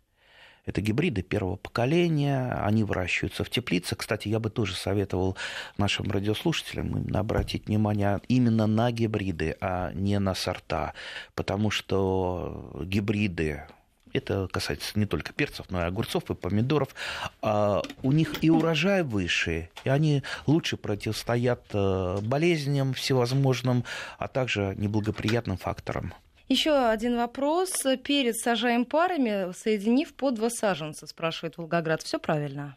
Это 0.64 0.80
гибриды 0.80 1.22
первого 1.22 1.56
поколения, 1.56 2.52
они 2.62 2.84
выращиваются 2.84 3.42
в 3.42 3.50
теплице. 3.50 3.96
Кстати, 3.96 4.28
я 4.28 4.38
бы 4.38 4.48
тоже 4.48 4.74
советовал 4.74 5.36
нашим 5.76 6.08
радиослушателям 6.10 7.08
обратить 7.14 7.66
внимание 7.66 8.20
именно 8.28 8.68
на 8.68 8.92
гибриды, 8.92 9.56
а 9.60 9.92
не 9.92 10.20
на 10.20 10.34
сорта, 10.34 10.94
потому 11.34 11.70
что 11.70 12.80
гибриды 12.84 13.64
это 14.12 14.48
касается 14.50 14.98
не 14.98 15.06
только 15.06 15.32
перцев, 15.32 15.66
но 15.70 15.80
и 15.80 15.84
огурцов 15.84 16.30
и 16.30 16.34
помидоров, 16.34 16.94
а 17.40 17.82
у 18.02 18.12
них 18.12 18.42
и 18.42 18.50
урожай 18.50 19.02
выше, 19.02 19.70
и 19.84 19.88
они 19.88 20.22
лучше 20.46 20.76
противостоят 20.76 21.62
э, 21.72 22.18
болезням 22.22 22.94
всевозможным, 22.94 23.84
а 24.18 24.28
также 24.28 24.74
неблагоприятным 24.76 25.56
факторам. 25.56 26.14
Еще 26.48 26.72
один 26.72 27.16
вопрос. 27.16 27.72
Перец 28.04 28.42
сажаем 28.42 28.84
парами, 28.84 29.52
соединив 29.52 30.12
по 30.14 30.30
два 30.30 30.50
саженца, 30.50 31.06
спрашивает 31.06 31.56
Волгоград. 31.56 32.02
Все 32.02 32.18
правильно? 32.18 32.76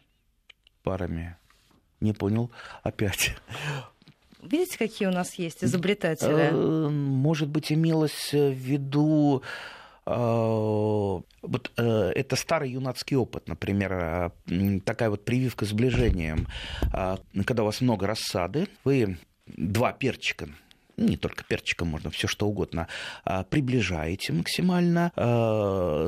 Парами. 0.82 1.36
Не 2.00 2.12
понял. 2.12 2.50
Опять. 2.82 3.36
Видите, 4.42 4.78
какие 4.78 5.08
у 5.08 5.12
нас 5.12 5.34
есть 5.34 5.64
изобретатели? 5.64 6.50
Э, 6.50 6.88
может 6.88 7.48
быть, 7.48 7.72
имелось 7.72 8.32
в 8.32 8.52
виду 8.52 9.42
вот 10.06 11.72
э, 11.76 12.12
это 12.14 12.36
старый 12.36 12.70
юнацкий 12.70 13.16
опыт, 13.16 13.48
например, 13.48 13.92
э, 14.46 14.80
такая 14.84 15.10
вот 15.10 15.24
прививка 15.24 15.64
сближением. 15.64 16.46
Когда 17.44 17.62
у 17.62 17.66
вас 17.66 17.80
много 17.80 18.06
рассады, 18.06 18.68
вы 18.84 19.18
два 19.46 19.92
перчика 19.92 20.48
не 20.96 21.18
только 21.18 21.44
перчиком 21.44 21.88
можно, 21.88 22.08
все 22.08 22.26
что 22.26 22.46
угодно, 22.48 22.88
приближаете 23.50 24.32
максимально, 24.32 25.12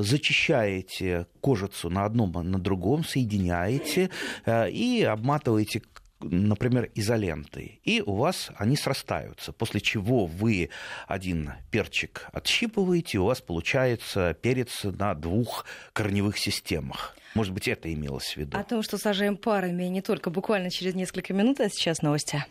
зачищаете 0.01 1.27
кожицу 1.43 1.91
на 1.91 2.07
одном, 2.07 2.33
на 2.33 2.59
другом, 2.59 3.05
соединяете 3.05 4.09
и 4.47 5.07
обматываете 5.07 5.83
например, 6.21 6.91
изолентой, 6.95 7.81
и 7.85 8.03
у 8.05 8.15
вас 8.15 8.51
они 8.57 8.77
срастаются, 8.77 9.53
после 9.53 9.81
чего 9.81 10.27
вы 10.27 10.71
один 11.07 11.53
перчик 11.71 12.27
отщипываете, 12.33 13.19
у 13.19 13.25
вас 13.25 13.41
получается 13.41 14.35
перец 14.35 14.85
на 14.85 15.15
двух 15.15 15.65
корневых 15.93 16.39
системах. 16.39 17.17
Может 17.35 17.53
быть, 17.53 17.69
это 17.69 17.93
имелось 17.93 18.33
в 18.33 18.37
виду. 18.37 18.59
О 18.59 18.65
том, 18.65 18.83
что 18.83 18.99
сажаем 18.99 19.37
парами 19.37 19.85
не 19.85 20.03
только 20.03 20.31
буквально 20.31 20.71
через 20.71 20.95
несколько 20.95 21.35
минут, 21.35 21.61
а 21.61 21.69
сейчас 21.69 22.03
новости. 22.03 22.45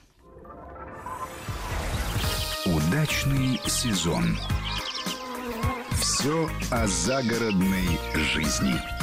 Удачный 2.65 3.59
сезон. 3.65 4.37
Все 5.91 6.49
о 6.69 6.85
загородной 6.87 7.87
жизни. 8.13 8.96